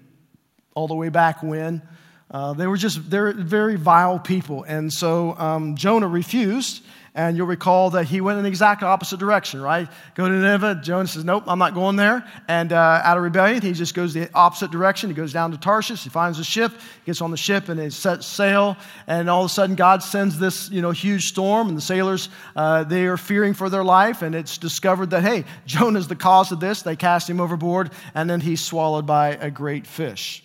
all 0.78 0.88
the 0.88 0.96
way 0.96 1.10
back 1.10 1.42
when. 1.42 1.82
Uh, 2.30 2.54
they 2.54 2.68
were 2.68 2.78
just 2.78 3.10
they're 3.10 3.34
very 3.34 3.78
vile 3.78 4.20
people. 4.20 4.64
And 4.64 4.94
so 4.94 5.36
um, 5.40 5.76
Jonah 5.76 6.08
refused 6.08 6.84
and 7.18 7.36
you'll 7.36 7.48
recall 7.48 7.90
that 7.90 8.06
he 8.06 8.22
went 8.22 8.38
in 8.38 8.44
the 8.44 8.50
exact 8.50 8.84
opposite 8.84 9.20
direction, 9.20 9.60
right? 9.60 9.90
Go 10.14 10.30
to 10.30 10.34
Nineveh. 10.34 10.82
Jonah 10.84 11.08
says, 11.08 11.26
Nope, 11.26 11.46
I'm 11.48 11.58
not 11.58 11.74
going 11.74 11.96
there. 11.96 12.24
And 12.48 12.72
uh, 12.72 13.02
out 13.04 13.18
of 13.18 13.24
rebellion, 13.24 13.64
he 13.64 13.74
just 13.74 13.96
goes 13.96 14.14
the 14.14 14.30
opposite 14.36 14.70
direction. 14.70 15.10
He 15.10 15.16
goes 15.16 15.34
down 15.34 15.50
to 15.50 15.58
Tarshish. 15.58 16.04
He 16.04 16.10
finds 16.10 16.38
a 16.38 16.44
ship, 16.44 16.72
gets 17.08 17.20
on 17.20 17.32
the 17.32 17.38
ship, 17.38 17.70
and 17.70 17.80
they 17.80 17.90
set 17.90 18.24
sail. 18.24 18.78
And 19.08 19.32
all 19.32 19.44
of 19.44 19.50
a 19.50 19.54
sudden, 19.54 19.76
God 19.76 20.04
sends 20.04 20.38
this 20.38 20.70
you 20.70 20.84
know, 20.84 20.92
huge 20.92 21.24
storm, 21.26 21.70
and 21.70 21.76
the 21.76 21.82
sailors, 21.82 22.30
uh, 22.56 22.84
they 22.84 23.08
are 23.08 23.18
fearing 23.18 23.56
for 23.56 23.68
their 23.68 23.84
life. 23.84 24.22
And 24.22 24.36
it's 24.36 24.60
discovered 24.60 25.10
that, 25.10 25.24
hey, 25.24 25.44
Jonah's 25.66 26.08
the 26.08 26.16
cause 26.16 26.52
of 26.52 26.60
this. 26.60 26.84
They 26.84 26.96
cast 26.96 27.28
him 27.28 27.42
overboard, 27.42 27.90
and 28.14 28.30
then 28.30 28.42
he's 28.42 28.64
swallowed 28.64 29.08
by 29.08 29.30
a 29.30 29.50
great 29.50 29.88
fish. 29.88 30.44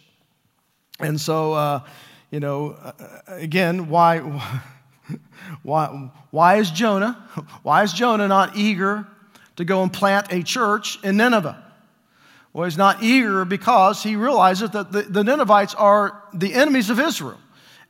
And 0.99 1.21
so, 1.21 1.53
uh, 1.53 1.81
you 2.31 2.41
know, 2.41 2.71
uh, 2.71 2.93
again, 3.27 3.91
why? 3.91 4.63
why, 5.63 6.11
why 6.31 6.57
is 6.57 6.71
Jonah, 6.71 7.29
why 7.63 7.83
is 7.83 7.93
Jonah 7.93 8.29
not 8.29 8.57
eager 8.57 9.07
to 9.57 9.65
go 9.65 9.83
and 9.83 9.93
plant 9.93 10.33
a 10.33 10.43
church 10.43 11.03
in 11.03 11.17
Nineveh? 11.17 11.63
Well, 12.53 12.65
he's 12.65 12.77
not 12.77 13.03
eager 13.03 13.45
because 13.45 14.03
he 14.03 14.17
realizes 14.17 14.71
that 14.71 14.93
the, 14.93 15.03
the 15.03 15.25
Ninevites 15.25 15.75
are 15.75 16.23
the 16.35 16.53
enemies 16.53 16.91
of 16.91 17.01
Israel. 17.01 17.39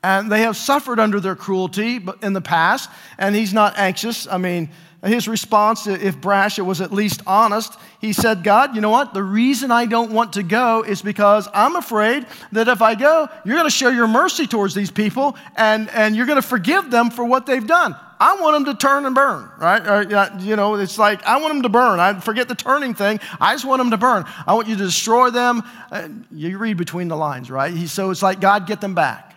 And 0.05 0.31
they 0.31 0.42
have 0.42 0.57
suffered 0.57 0.98
under 0.98 1.20
their 1.20 1.37
cruelty 1.37 2.05
in 2.22 2.33
the 2.33 2.40
past, 2.40 2.90
and 3.18 3.37
he's 3.37 3.53
not 3.53 3.79
anxious. 3.79 4.27
I 4.27 4.38
mean, 4.38 4.70
his 5.03 5.27
response, 5.27 5.88
if 5.88 6.21
brash, 6.21 6.59
it 6.59 6.62
was 6.62 6.81
at 6.81 6.93
least 6.93 7.23
honest. 7.27 7.77
He 8.01 8.12
said, 8.12 8.45
God, 8.45 8.77
you 8.77 8.81
know 8.81 8.91
what? 8.91 9.15
The 9.15 9.23
reason 9.23 9.73
I 9.73 9.87
don't 9.87 10.12
want 10.12 10.35
to 10.35 10.45
go 10.45 10.83
is 10.83 11.03
because 11.03 11.49
I'm 11.53 11.75
afraid 11.75 12.25
that 12.53 12.69
if 12.69 12.81
I 12.83 12.95
go, 12.95 13.29
you're 13.45 13.57
going 13.57 13.67
to 13.67 13.71
show 13.71 13.88
your 13.88 14.07
mercy 14.07 14.47
towards 14.47 14.75
these 14.75 14.93
people 14.93 15.37
and, 15.57 15.91
and 15.91 16.15
you're 16.15 16.27
going 16.27 16.41
to 16.41 16.47
forgive 16.47 16.91
them 16.91 17.11
for 17.11 17.25
what 17.25 17.47
they've 17.47 17.67
done. 17.67 17.97
I 18.21 18.37
want 18.41 18.55
them 18.55 18.73
to 18.73 18.81
turn 18.81 19.05
and 19.05 19.17
burn, 19.17 19.51
right? 19.59 19.85
Uh, 19.85 19.93
or, 20.37 20.41
you 20.41 20.55
know, 20.55 20.77
it's 20.77 20.97
like, 20.97 21.25
I 21.25 21.41
want 21.41 21.55
them 21.55 21.62
to 21.62 21.69
burn. 21.69 21.99
I 21.99 22.21
forget 22.21 22.47
the 22.47 22.55
turning 22.55 22.95
thing. 22.95 23.19
I 23.41 23.55
just 23.55 23.65
want 23.65 23.81
them 23.81 23.91
to 23.91 23.97
burn. 23.97 24.25
I 24.47 24.55
want 24.55 24.69
you 24.69 24.77
to 24.77 24.85
destroy 24.85 25.31
them. 25.31 25.65
Uh, 25.91 26.09
you 26.31 26.57
read 26.59 26.77
between 26.77 27.09
the 27.09 27.17
lines, 27.17 27.51
right? 27.51 27.77
So 27.88 28.11
it's 28.11 28.23
like, 28.23 28.41
God, 28.41 28.69
get 28.69 28.81
them 28.81 28.95
back. 28.95 29.35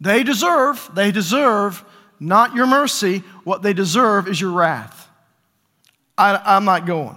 They 0.00 0.22
deserve, 0.22 0.90
they 0.94 1.10
deserve 1.10 1.84
not 2.20 2.54
your 2.54 2.66
mercy. 2.66 3.18
What 3.44 3.62
they 3.62 3.72
deserve 3.72 4.28
is 4.28 4.40
your 4.40 4.50
wrath. 4.50 5.08
I, 6.16 6.56
am 6.56 6.64
not 6.64 6.86
going. 6.86 7.16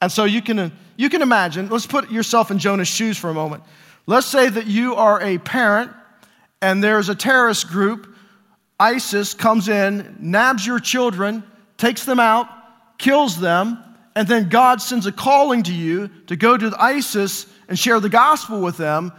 And 0.00 0.12
so 0.12 0.24
you 0.24 0.42
can, 0.42 0.72
you 0.96 1.08
can 1.08 1.22
imagine, 1.22 1.68
let's 1.68 1.86
put 1.86 2.10
yourself 2.10 2.50
in 2.50 2.58
Jonah's 2.58 2.88
shoes 2.88 3.16
for 3.16 3.30
a 3.30 3.34
moment. 3.34 3.62
Let's 4.06 4.26
say 4.26 4.48
that 4.48 4.66
you 4.66 4.94
are 4.94 5.20
a 5.20 5.38
parent 5.38 5.90
and 6.60 6.82
there's 6.82 7.08
a 7.08 7.14
terrorist 7.14 7.68
group, 7.68 8.14
ISIS 8.78 9.34
comes 9.34 9.68
in, 9.68 10.16
nabs 10.20 10.66
your 10.66 10.78
children, 10.78 11.42
takes 11.78 12.04
them 12.04 12.20
out, 12.20 12.48
kills 12.98 13.38
them, 13.40 13.82
and 14.14 14.26
then 14.28 14.48
God 14.48 14.80
sends 14.80 15.06
a 15.06 15.12
calling 15.12 15.62
to 15.64 15.72
you 15.72 16.08
to 16.26 16.36
go 16.36 16.56
to 16.56 16.74
ISIS 16.78 17.46
and 17.68 17.78
share 17.78 18.00
the 18.00 18.08
gospel 18.08 18.60
with 18.60 18.76
them 18.76 19.12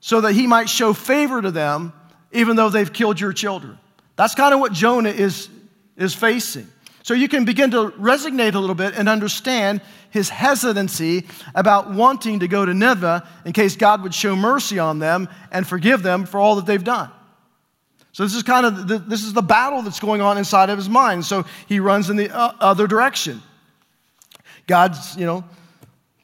so 0.00 0.20
that 0.20 0.32
he 0.32 0.46
might 0.46 0.68
show 0.68 0.92
favor 0.92 1.42
to 1.42 1.50
them 1.50 1.92
even 2.32 2.56
though 2.56 2.68
they've 2.68 2.92
killed 2.92 3.20
your 3.20 3.32
children. 3.32 3.78
That's 4.18 4.34
kind 4.34 4.52
of 4.52 4.58
what 4.58 4.72
Jonah 4.72 5.10
is, 5.10 5.48
is 5.96 6.12
facing. 6.12 6.66
So 7.04 7.14
you 7.14 7.28
can 7.28 7.44
begin 7.44 7.70
to 7.70 7.90
resonate 7.90 8.54
a 8.54 8.58
little 8.58 8.74
bit 8.74 8.94
and 8.98 9.08
understand 9.08 9.80
his 10.10 10.28
hesitancy 10.28 11.24
about 11.54 11.92
wanting 11.92 12.40
to 12.40 12.48
go 12.48 12.66
to 12.66 12.74
Nineveh 12.74 13.26
in 13.44 13.52
case 13.52 13.76
God 13.76 14.02
would 14.02 14.12
show 14.12 14.34
mercy 14.34 14.80
on 14.80 14.98
them 14.98 15.28
and 15.52 15.64
forgive 15.64 16.02
them 16.02 16.26
for 16.26 16.38
all 16.40 16.56
that 16.56 16.66
they've 16.66 16.82
done. 16.82 17.10
So 18.10 18.24
this 18.24 18.34
is 18.34 18.42
kind 18.42 18.66
of 18.66 18.88
the, 18.88 18.98
this 18.98 19.22
is 19.22 19.34
the 19.34 19.42
battle 19.42 19.82
that's 19.82 20.00
going 20.00 20.20
on 20.20 20.36
inside 20.36 20.68
of 20.68 20.78
his 20.78 20.88
mind. 20.88 21.24
So 21.24 21.44
he 21.68 21.78
runs 21.78 22.10
in 22.10 22.16
the 22.16 22.28
uh, 22.36 22.54
other 22.58 22.88
direction. 22.88 23.40
God's, 24.66 25.16
you 25.16 25.26
know, 25.26 25.44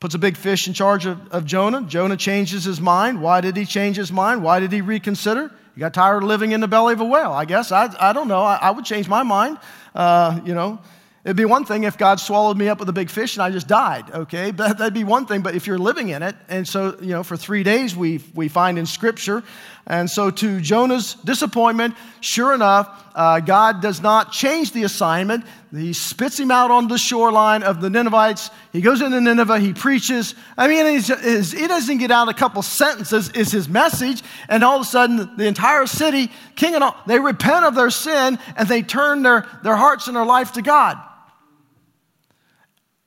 puts 0.00 0.16
a 0.16 0.18
big 0.18 0.36
fish 0.36 0.66
in 0.66 0.74
charge 0.74 1.06
of, 1.06 1.28
of 1.28 1.44
Jonah. 1.44 1.82
Jonah 1.82 2.16
changes 2.16 2.64
his 2.64 2.80
mind. 2.80 3.22
Why 3.22 3.40
did 3.40 3.56
he 3.56 3.64
change 3.64 3.96
his 3.96 4.10
mind? 4.10 4.42
Why 4.42 4.58
did 4.58 4.72
he 4.72 4.80
reconsider? 4.80 5.52
You 5.74 5.80
got 5.80 5.94
tired 5.94 6.22
of 6.22 6.28
living 6.28 6.52
in 6.52 6.60
the 6.60 6.68
belly 6.68 6.92
of 6.92 7.00
a 7.00 7.04
whale, 7.04 7.32
I 7.32 7.44
guess. 7.44 7.72
I, 7.72 7.94
I 7.98 8.12
don't 8.12 8.28
know. 8.28 8.42
I, 8.42 8.56
I 8.56 8.70
would 8.70 8.84
change 8.84 9.08
my 9.08 9.22
mind. 9.24 9.58
Uh, 9.94 10.40
you 10.44 10.54
know, 10.54 10.78
it'd 11.24 11.36
be 11.36 11.44
one 11.44 11.64
thing 11.64 11.84
if 11.84 11.98
God 11.98 12.20
swallowed 12.20 12.56
me 12.56 12.68
up 12.68 12.78
with 12.78 12.88
a 12.88 12.92
big 12.92 13.10
fish 13.10 13.36
and 13.36 13.42
I 13.42 13.50
just 13.50 13.66
died, 13.66 14.08
okay? 14.10 14.50
But 14.52 14.78
that'd 14.78 14.94
be 14.94 15.04
one 15.04 15.26
thing. 15.26 15.42
But 15.42 15.56
if 15.56 15.66
you're 15.66 15.78
living 15.78 16.10
in 16.10 16.22
it, 16.22 16.36
and 16.48 16.66
so, 16.66 16.96
you 17.00 17.08
know, 17.08 17.24
for 17.24 17.36
three 17.36 17.64
days 17.64 17.96
we, 17.96 18.22
we 18.34 18.48
find 18.48 18.78
in 18.78 18.86
Scripture 18.86 19.42
and 19.86 20.10
so, 20.10 20.30
to 20.30 20.60
Jonah's 20.60 21.14
disappointment, 21.24 21.94
sure 22.20 22.54
enough, 22.54 22.88
uh, 23.14 23.40
God 23.40 23.82
does 23.82 24.00
not 24.00 24.32
change 24.32 24.72
the 24.72 24.84
assignment. 24.84 25.44
He 25.76 25.92
spits 25.92 26.38
him 26.38 26.52
out 26.52 26.70
on 26.70 26.86
the 26.86 26.98
shoreline 26.98 27.64
of 27.64 27.80
the 27.80 27.90
Ninevites. 27.90 28.50
He 28.72 28.80
goes 28.80 29.00
into 29.02 29.20
Nineveh, 29.20 29.58
he 29.58 29.72
preaches. 29.72 30.36
I 30.56 30.68
mean, 30.68 31.00
he 31.00 31.66
doesn't 31.66 31.98
get 31.98 32.12
out 32.12 32.28
a 32.28 32.34
couple 32.34 32.62
sentences, 32.62 33.30
is 33.30 33.50
his 33.50 33.68
message. 33.68 34.22
And 34.48 34.62
all 34.62 34.76
of 34.76 34.82
a 34.82 34.84
sudden, 34.84 35.36
the 35.36 35.46
entire 35.46 35.86
city, 35.86 36.30
king 36.54 36.76
and 36.76 36.84
all, 36.84 36.96
they 37.06 37.18
repent 37.18 37.64
of 37.64 37.74
their 37.74 37.90
sin 37.90 38.38
and 38.56 38.68
they 38.68 38.82
turn 38.82 39.22
their, 39.22 39.48
their 39.64 39.74
hearts 39.74 40.06
and 40.06 40.16
their 40.16 40.24
life 40.24 40.52
to 40.52 40.62
God. 40.62 40.96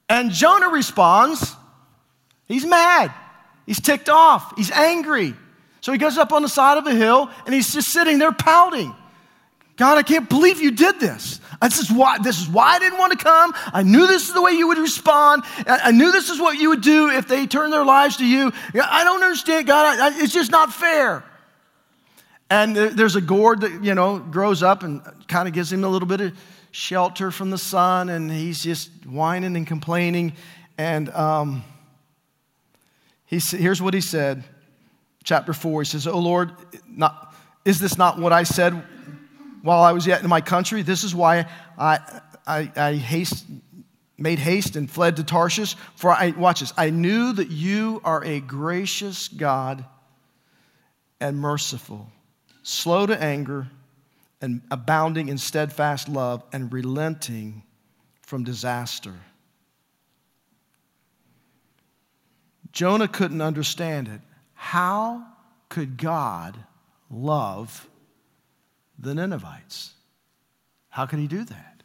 And 0.10 0.32
Jonah 0.32 0.70
responds, 0.70 1.56
he's 2.48 2.66
mad, 2.66 3.14
he's 3.66 3.80
ticked 3.80 4.10
off, 4.10 4.56
he's 4.58 4.72
angry. 4.72 5.36
So 5.80 5.94
he 5.94 5.98
goes 5.98 6.18
up 6.18 6.34
on 6.34 6.42
the 6.42 6.50
side 6.50 6.78
of 6.78 6.86
a 6.86 6.94
hill 6.94 7.30
and 7.46 7.56
he's 7.56 7.74
just 7.74 7.90
sitting 7.92 8.18
there 8.18 8.34
pouting. 8.34 8.94
God, 9.78 9.98
I 9.98 10.04
can't 10.04 10.28
believe 10.28 10.60
you 10.60 10.72
did 10.72 11.00
this. 11.00 11.40
This 11.62 11.80
is 11.80 11.92
why, 11.92 12.18
this 12.20 12.40
is 12.40 12.48
why 12.48 12.76
I 12.76 12.80
didn't 12.80 13.00
want 13.00 13.18
to 13.18 13.24
come. 13.24 13.54
I 13.74 13.84
knew 13.84 14.06
this 14.06 14.28
is 14.28 14.34
the 14.34 14.42
way 14.42 14.52
you 14.52 14.68
would 14.68 14.78
respond. 14.78 15.44
I 15.66 15.92
knew 15.92 16.12
this 16.12 16.30
is 16.30 16.40
what 16.40 16.60
you 16.60 16.70
would 16.70 16.82
do 16.82 17.10
if 17.10 17.28
they 17.28 17.48
turned 17.48 17.74
their 17.74 17.86
lives 17.86 18.18
to 18.18 18.26
you. 18.26 18.52
I 18.76 19.04
don't 19.04 19.24
understand, 19.24 19.66
God. 19.66 20.00
I, 20.00 20.22
it's 20.22 20.34
just 20.34 20.52
not 20.52 20.72
fair. 20.72 21.24
And 22.50 22.76
there's 22.76 23.16
a 23.16 23.22
gourd 23.22 23.62
that, 23.62 23.84
you 23.84 23.96
know, 23.96 24.20
grows 24.20 24.62
up 24.62 24.84
and 24.84 25.02
kind 25.28 25.48
of 25.48 25.54
gives 25.54 25.74
him 25.74 25.84
a 25.84 25.90
little 25.90 26.08
bit 26.08 26.22
of 26.22 26.38
shelter 26.72 27.32
from 27.32 27.50
the 27.50 27.58
sun. 27.58 28.10
And 28.10 28.32
he's 28.32 28.62
just 28.62 28.92
whining 29.06 29.56
and 29.56 29.66
complaining. 29.66 30.34
And 30.78 31.10
um, 31.10 31.64
he, 33.26 33.40
here's 33.40 33.82
what 33.82 33.96
he 33.96 34.02
said 34.02 34.44
chapter 35.24 35.54
4. 35.54 35.82
He 35.82 35.86
says, 35.86 36.08
Oh 36.08 36.20
Lord, 36.20 36.52
not, 36.88 37.36
is 37.66 37.80
this 37.80 37.98
not 37.98 38.20
what 38.20 38.32
I 38.32 38.44
said 38.44 38.82
while 39.68 39.84
I 39.84 39.92
was 39.92 40.08
yet 40.08 40.24
in 40.24 40.30
my 40.30 40.40
country? 40.40 40.82
This 40.82 41.04
is 41.04 41.14
why 41.14 41.46
I, 41.78 42.00
I, 42.48 42.72
I 42.74 42.94
haste, 42.94 43.46
made 44.18 44.40
haste 44.40 44.78
and 44.78 44.90
fled 44.90 45.18
to 45.18 45.26
Tarshish. 45.26 45.76
For 45.98 46.10
I, 46.10 46.30
watch 46.30 46.62
this, 46.62 46.72
I 46.78 46.90
knew 46.90 47.34
that 47.34 47.52
you 47.52 48.00
are 48.06 48.24
a 48.24 48.40
gracious 48.40 49.28
God 49.28 49.84
and 51.20 51.38
merciful, 51.38 52.10
slow 52.64 53.08
to 53.08 53.22
anger, 53.22 53.68
and 54.40 54.62
abounding 54.72 55.28
in 55.28 55.38
steadfast 55.38 56.08
love, 56.08 56.44
and 56.54 56.72
relenting 56.72 57.64
from 58.22 58.46
disaster. 58.46 59.16
Jonah 62.72 63.10
couldn't 63.10 63.42
understand 63.42 64.08
it. 64.08 64.22
How 64.54 65.28
could 65.68 65.98
God 65.98 66.58
love 67.12 67.90
the 69.00 69.14
Ninevites? 69.14 69.94
How 70.90 71.06
could 71.06 71.20
he 71.20 71.28
do 71.28 71.44
that? 71.44 71.84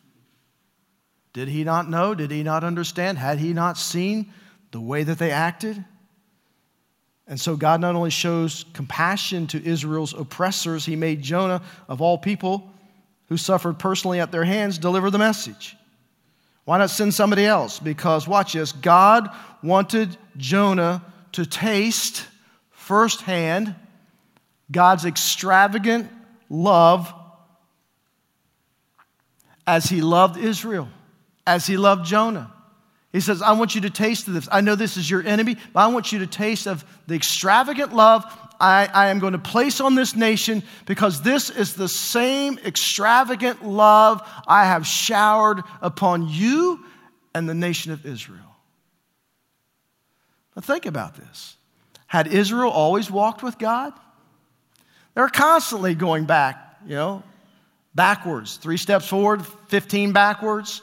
Did 1.32 1.48
he 1.48 1.64
not 1.64 1.88
know? 1.88 2.14
Did 2.14 2.30
he 2.30 2.42
not 2.42 2.64
understand? 2.64 3.18
Had 3.18 3.38
he 3.38 3.52
not 3.52 3.78
seen 3.78 4.32
the 4.70 4.80
way 4.80 5.02
that 5.02 5.18
they 5.18 5.30
acted? 5.30 5.82
And 7.26 7.40
so 7.40 7.56
God 7.56 7.80
not 7.80 7.94
only 7.94 8.10
shows 8.10 8.64
compassion 8.74 9.46
to 9.48 9.64
Israel's 9.64 10.12
oppressors, 10.12 10.84
he 10.84 10.96
made 10.96 11.22
Jonah, 11.22 11.62
of 11.88 12.02
all 12.02 12.18
people 12.18 12.70
who 13.28 13.36
suffered 13.36 13.78
personally 13.78 14.20
at 14.20 14.32
their 14.32 14.44
hands, 14.44 14.76
deliver 14.78 15.10
the 15.10 15.18
message. 15.18 15.76
Why 16.64 16.78
not 16.78 16.90
send 16.90 17.14
somebody 17.14 17.44
else? 17.44 17.78
Because, 17.78 18.28
watch 18.28 18.52
this, 18.52 18.72
God 18.72 19.30
wanted 19.62 20.16
Jonah 20.36 21.04
to 21.32 21.46
taste 21.46 22.26
firsthand 22.70 23.74
God's 24.70 25.04
extravagant 25.04 26.10
love 26.52 27.12
as 29.66 29.86
he 29.86 30.02
loved 30.02 30.36
Israel, 30.36 30.88
as 31.46 31.66
he 31.66 31.76
loved 31.76 32.04
Jonah. 32.04 32.52
He 33.10 33.20
says, 33.20 33.42
I 33.42 33.52
want 33.52 33.74
you 33.74 33.82
to 33.82 33.90
taste 33.90 34.28
of 34.28 34.34
this. 34.34 34.48
I 34.52 34.60
know 34.60 34.74
this 34.74 34.96
is 34.96 35.10
your 35.10 35.22
enemy, 35.22 35.56
but 35.72 35.80
I 35.80 35.86
want 35.88 36.12
you 36.12 36.20
to 36.20 36.26
taste 36.26 36.66
of 36.66 36.84
the 37.06 37.14
extravagant 37.14 37.92
love 37.92 38.24
I, 38.60 38.88
I, 38.94 39.08
am 39.08 39.18
going 39.18 39.32
to 39.32 39.40
place 39.40 39.80
on 39.80 39.96
this 39.96 40.14
nation 40.14 40.62
because 40.86 41.22
this 41.22 41.50
is 41.50 41.74
the 41.74 41.88
same 41.88 42.60
extravagant 42.60 43.66
love 43.66 44.22
I 44.46 44.66
have 44.66 44.86
showered 44.86 45.62
upon 45.80 46.28
you 46.28 46.84
and 47.34 47.48
the 47.48 47.54
nation 47.54 47.90
of 47.90 48.06
Israel. 48.06 48.38
Now, 50.54 50.62
think 50.62 50.86
about 50.86 51.16
this. 51.16 51.56
Had 52.06 52.28
Israel 52.28 52.70
always 52.70 53.10
walked 53.10 53.42
with 53.42 53.58
God? 53.58 53.94
They're 55.14 55.28
constantly 55.28 55.94
going 55.94 56.24
back, 56.24 56.78
you 56.86 56.94
know, 56.94 57.22
backwards. 57.94 58.56
Three 58.56 58.76
steps 58.76 59.06
forward, 59.06 59.44
15 59.68 60.12
backwards, 60.12 60.82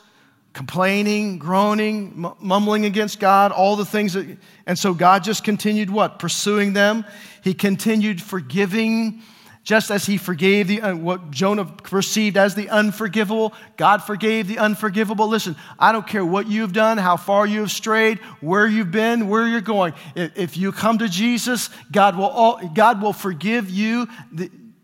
complaining, 0.54 1.40
groaning, 1.40 2.34
mumbling 2.40 2.86
against 2.86 3.20
God, 3.20 3.52
all 3.52 3.76
the 3.76 3.86
things 3.86 4.14
that. 4.14 4.38
And 4.66 4.78
so 4.78 4.94
God 4.94 5.24
just 5.24 5.44
continued 5.44 5.90
what? 5.90 6.20
Pursuing 6.20 6.74
them. 6.74 7.06
He 7.44 7.54
continued 7.54 8.22
forgiving 8.22 9.22
just 9.64 9.92
as 9.92 10.06
he 10.06 10.18
forgave 10.18 10.68
the, 10.68 10.82
uh, 10.82 10.96
what 10.96 11.32
Jonah 11.32 11.66
perceived 11.66 12.38
as 12.38 12.56
the 12.56 12.70
unforgivable, 12.70 13.54
God 13.78 14.04
forgave 14.04 14.48
the 14.48 14.58
unforgivable. 14.58 15.28
Listen, 15.28 15.56
I 15.78 15.92
don't 15.92 16.08
care 16.08 16.26
what 16.26 16.48
you've 16.48 16.74
done, 16.74 16.98
how 16.98 17.18
far 17.18 17.46
you 17.46 17.60
have 17.62 17.72
strayed, 17.72 18.20
where 18.42 18.66
you've 18.66 18.92
been, 18.92 19.28
where 19.28 19.48
you're 19.48 19.62
going. 19.62 19.94
If 20.16 20.58
you 20.58 20.72
come 20.72 21.00
to 21.00 21.10
Jesus, 21.10 21.70
God 21.92 22.18
will, 22.18 22.26
all, 22.26 22.68
God 22.74 23.02
will 23.02 23.14
forgive 23.14 23.70
you. 23.70 24.08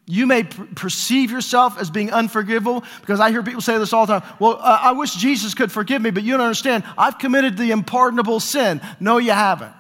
You 0.08 0.28
may 0.28 0.44
perceive 0.44 1.32
yourself 1.32 1.80
as 1.80 1.90
being 1.90 2.12
unforgivable 2.12 2.84
because 3.02 3.20
I 3.20 3.32
hear 3.32 3.42
people 3.42 3.62
say 3.62 3.80
this 3.80 3.92
all 3.92 4.06
the 4.06 4.20
time. 4.20 4.36
Well, 4.40 4.60
uh, 4.62 4.80
I 4.82 4.92
wish 4.92 5.16
Jesus 5.16 5.56
could 5.56 5.72
forgive 5.72 6.02
me, 6.02 6.12
but 6.12 6.22
you 6.22 6.34
don't 6.34 6.42
understand. 6.42 6.84
I've 6.96 7.18
committed 7.18 7.58
the 7.58 7.72
unpardonable 7.72 8.40
sin. 8.40 8.82
No, 9.00 9.18
you 9.18 9.32
haven't. 9.32 9.74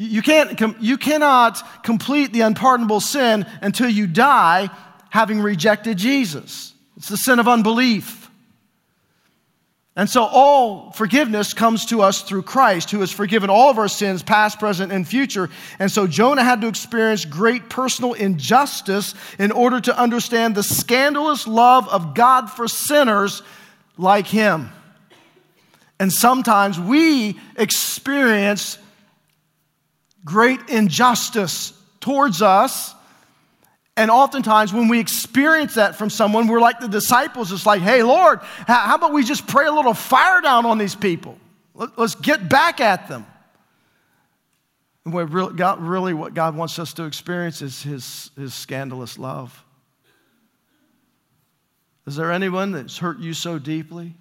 You, 0.00 0.22
can't, 0.22 0.80
you 0.80 0.96
cannot 0.96 1.82
complete 1.82 2.32
the 2.32 2.42
unpardonable 2.42 3.00
sin 3.00 3.44
until 3.60 3.88
you 3.88 4.06
die 4.06 4.70
having 5.10 5.40
rejected 5.40 5.98
Jesus. 5.98 6.72
it's 6.96 7.08
the 7.08 7.16
sin 7.16 7.40
of 7.40 7.48
unbelief. 7.48 8.30
And 9.96 10.08
so 10.08 10.22
all 10.22 10.92
forgiveness 10.92 11.52
comes 11.52 11.86
to 11.86 12.02
us 12.02 12.22
through 12.22 12.42
Christ, 12.42 12.92
who 12.92 13.00
has 13.00 13.10
forgiven 13.10 13.50
all 13.50 13.70
of 13.70 13.78
our 13.78 13.88
sins, 13.88 14.22
past, 14.22 14.60
present, 14.60 14.92
and 14.92 15.06
future. 15.06 15.50
And 15.80 15.90
so 15.90 16.06
Jonah 16.06 16.44
had 16.44 16.60
to 16.60 16.68
experience 16.68 17.24
great 17.24 17.68
personal 17.68 18.12
injustice 18.12 19.16
in 19.36 19.50
order 19.50 19.80
to 19.80 19.98
understand 19.98 20.54
the 20.54 20.62
scandalous 20.62 21.48
love 21.48 21.88
of 21.88 22.14
God 22.14 22.46
for 22.52 22.68
sinners 22.68 23.42
like 23.96 24.28
him. 24.28 24.70
And 25.98 26.12
sometimes 26.12 26.78
we 26.78 27.40
experience 27.56 28.78
great 30.24 30.60
injustice 30.68 31.72
towards 32.00 32.42
us 32.42 32.94
and 33.98 34.12
oftentimes, 34.12 34.72
when 34.72 34.86
we 34.86 35.00
experience 35.00 35.74
that 35.74 35.96
from 35.96 36.08
someone, 36.08 36.46
we're 36.46 36.60
like 36.60 36.78
the 36.78 36.86
disciples. 36.86 37.50
It's 37.50 37.66
like, 37.66 37.80
hey, 37.82 38.04
Lord, 38.04 38.38
how 38.42 38.94
about 38.94 39.12
we 39.12 39.24
just 39.24 39.48
pray 39.48 39.66
a 39.66 39.72
little 39.72 39.92
fire 39.92 40.40
down 40.40 40.66
on 40.66 40.78
these 40.78 40.94
people? 40.94 41.36
Let's 41.74 42.14
get 42.14 42.48
back 42.48 42.80
at 42.80 43.08
them. 43.08 43.26
And 45.04 45.12
what 45.12 45.32
really, 45.32 46.14
what 46.14 46.32
God 46.32 46.54
wants 46.54 46.78
us 46.78 46.92
to 46.92 47.06
experience 47.06 47.60
is 47.60 47.82
his, 47.82 48.30
his 48.36 48.54
scandalous 48.54 49.18
love. 49.18 49.64
Is 52.06 52.14
there 52.14 52.30
anyone 52.30 52.70
that's 52.70 52.98
hurt 52.98 53.18
you 53.18 53.34
so 53.34 53.58
deeply 53.58 54.14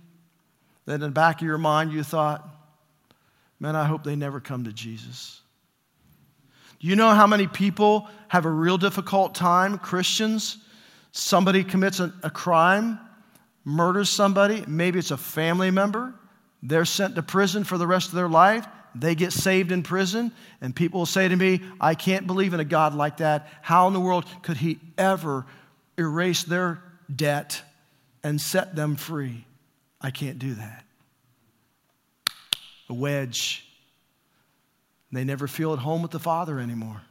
that 0.85 0.95
in 0.95 1.01
the 1.01 1.09
back 1.09 1.39
of 1.39 1.45
your 1.45 1.59
mind 1.59 1.93
you 1.93 2.01
thought, 2.01 2.49
man, 3.59 3.75
I 3.75 3.85
hope 3.85 4.03
they 4.03 4.15
never 4.15 4.39
come 4.39 4.63
to 4.63 4.73
Jesus? 4.73 5.39
You 6.79 6.95
know 6.95 7.09
how 7.11 7.27
many 7.27 7.47
people 7.47 8.07
have 8.27 8.45
a 8.45 8.49
real 8.49 8.77
difficult 8.77 9.33
time, 9.33 9.77
Christians? 9.77 10.57
Somebody 11.11 11.63
commits 11.63 11.99
a, 11.99 12.13
a 12.21 12.29
crime, 12.29 12.99
murders 13.65 14.09
somebody, 14.09 14.63
maybe 14.67 14.99
it's 14.99 15.11
a 15.11 15.17
family 15.17 15.71
member, 15.71 16.13
they're 16.61 16.85
sent 16.85 17.15
to 17.15 17.23
prison 17.23 17.63
for 17.63 17.77
the 17.77 17.87
rest 17.87 18.09
of 18.09 18.15
their 18.15 18.29
life. 18.29 18.65
They 18.95 19.13
get 19.13 19.31
saved 19.31 19.71
in 19.71 19.83
prison, 19.83 20.31
and 20.59 20.75
people 20.75 21.01
will 21.01 21.05
say 21.05 21.27
to 21.27 21.35
me, 21.35 21.61
I 21.79 21.93
can't 21.93 22.25
believe 22.25 22.55
in 22.55 22.59
a 22.59 22.65
God 22.65 22.95
like 22.95 23.17
that. 23.17 23.47
How 23.61 23.87
in 23.87 23.93
the 23.93 23.99
world 23.99 24.25
could 24.41 24.57
he 24.57 24.79
ever 24.97 25.45
erase 25.99 26.43
their 26.43 26.81
debt 27.13 27.61
and 28.23 28.41
set 28.41 28.75
them 28.75 28.95
free? 28.95 29.45
I 30.01 30.09
can't 30.09 30.39
do 30.39 30.55
that. 30.55 30.83
A 32.89 32.93
wedge 32.93 33.66
they 35.11 35.23
never 35.23 35.47
feel 35.47 35.73
at 35.73 35.79
home 35.79 36.01
with 36.01 36.11
the 36.11 36.19
Father 36.19 36.59
anymore. 36.59 37.01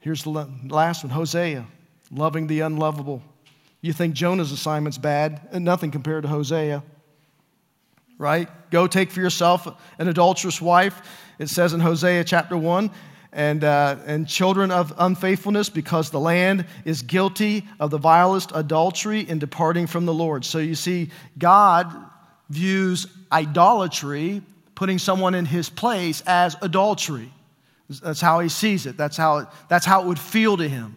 Here's 0.00 0.24
the 0.24 0.48
last 0.66 1.04
one 1.04 1.10
Hosea, 1.10 1.66
loving 2.10 2.46
the 2.46 2.60
unlovable. 2.60 3.22
You 3.82 3.92
think 3.92 4.14
Jonah's 4.14 4.52
assignment's 4.52 4.98
bad, 4.98 5.48
and 5.52 5.64
nothing 5.64 5.90
compared 5.90 6.22
to 6.24 6.28
Hosea, 6.28 6.82
right? 8.18 8.48
Go 8.70 8.86
take 8.86 9.10
for 9.10 9.20
yourself 9.20 9.68
an 9.98 10.08
adulterous 10.08 10.60
wife. 10.60 11.00
It 11.38 11.48
says 11.48 11.72
in 11.72 11.80
Hosea 11.80 12.24
chapter 12.24 12.56
1 12.56 12.90
and, 13.32 13.64
uh, 13.64 13.96
and 14.06 14.26
children 14.26 14.70
of 14.70 14.92
unfaithfulness, 14.98 15.68
because 15.68 16.10
the 16.10 16.20
land 16.20 16.66
is 16.84 17.02
guilty 17.02 17.66
of 17.78 17.90
the 17.90 17.98
vilest 17.98 18.52
adultery 18.54 19.20
in 19.20 19.38
departing 19.38 19.86
from 19.86 20.04
the 20.04 20.14
Lord. 20.14 20.44
So 20.44 20.58
you 20.58 20.74
see, 20.74 21.10
God 21.38 21.94
views 22.48 23.06
idolatry 23.30 24.42
putting 24.80 24.98
someone 24.98 25.34
in 25.34 25.44
his 25.44 25.68
place 25.68 26.22
as 26.26 26.56
adultery. 26.62 27.30
That's 28.02 28.22
how 28.22 28.40
he 28.40 28.48
sees 28.48 28.86
it. 28.86 28.96
That's 28.96 29.14
how 29.14 29.36
it, 29.40 29.48
that's 29.68 29.84
how 29.84 30.00
it 30.00 30.06
would 30.06 30.18
feel 30.18 30.56
to 30.56 30.66
him. 30.66 30.96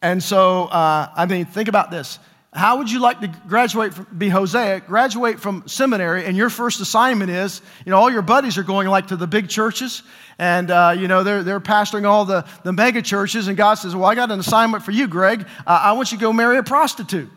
And 0.00 0.22
so, 0.22 0.66
uh, 0.66 1.10
I 1.16 1.26
mean, 1.26 1.46
think 1.46 1.68
about 1.68 1.90
this. 1.90 2.20
How 2.52 2.78
would 2.78 2.88
you 2.88 3.00
like 3.00 3.18
to 3.22 3.26
graduate, 3.48 3.92
from, 3.92 4.06
be 4.16 4.28
Hosea, 4.28 4.82
graduate 4.86 5.40
from 5.40 5.64
seminary, 5.66 6.26
and 6.26 6.36
your 6.36 6.48
first 6.48 6.80
assignment 6.80 7.28
is, 7.28 7.60
you 7.84 7.90
know, 7.90 7.98
all 7.98 8.08
your 8.08 8.22
buddies 8.22 8.56
are 8.56 8.62
going 8.62 8.86
like 8.86 9.08
to 9.08 9.16
the 9.16 9.26
big 9.26 9.48
churches, 9.48 10.04
and, 10.38 10.70
uh, 10.70 10.94
you 10.96 11.08
know, 11.08 11.24
they're, 11.24 11.42
they're 11.42 11.58
pastoring 11.58 12.06
all 12.06 12.24
the, 12.24 12.46
the 12.62 12.72
mega 12.72 13.02
churches, 13.02 13.48
and 13.48 13.56
God 13.56 13.74
says, 13.74 13.96
well, 13.96 14.08
I 14.08 14.14
got 14.14 14.30
an 14.30 14.38
assignment 14.38 14.84
for 14.84 14.92
you, 14.92 15.08
Greg. 15.08 15.42
Uh, 15.66 15.80
I 15.82 15.92
want 15.94 16.12
you 16.12 16.18
to 16.18 16.22
go 16.22 16.32
marry 16.32 16.56
a 16.56 16.62
prostitute 16.62 17.30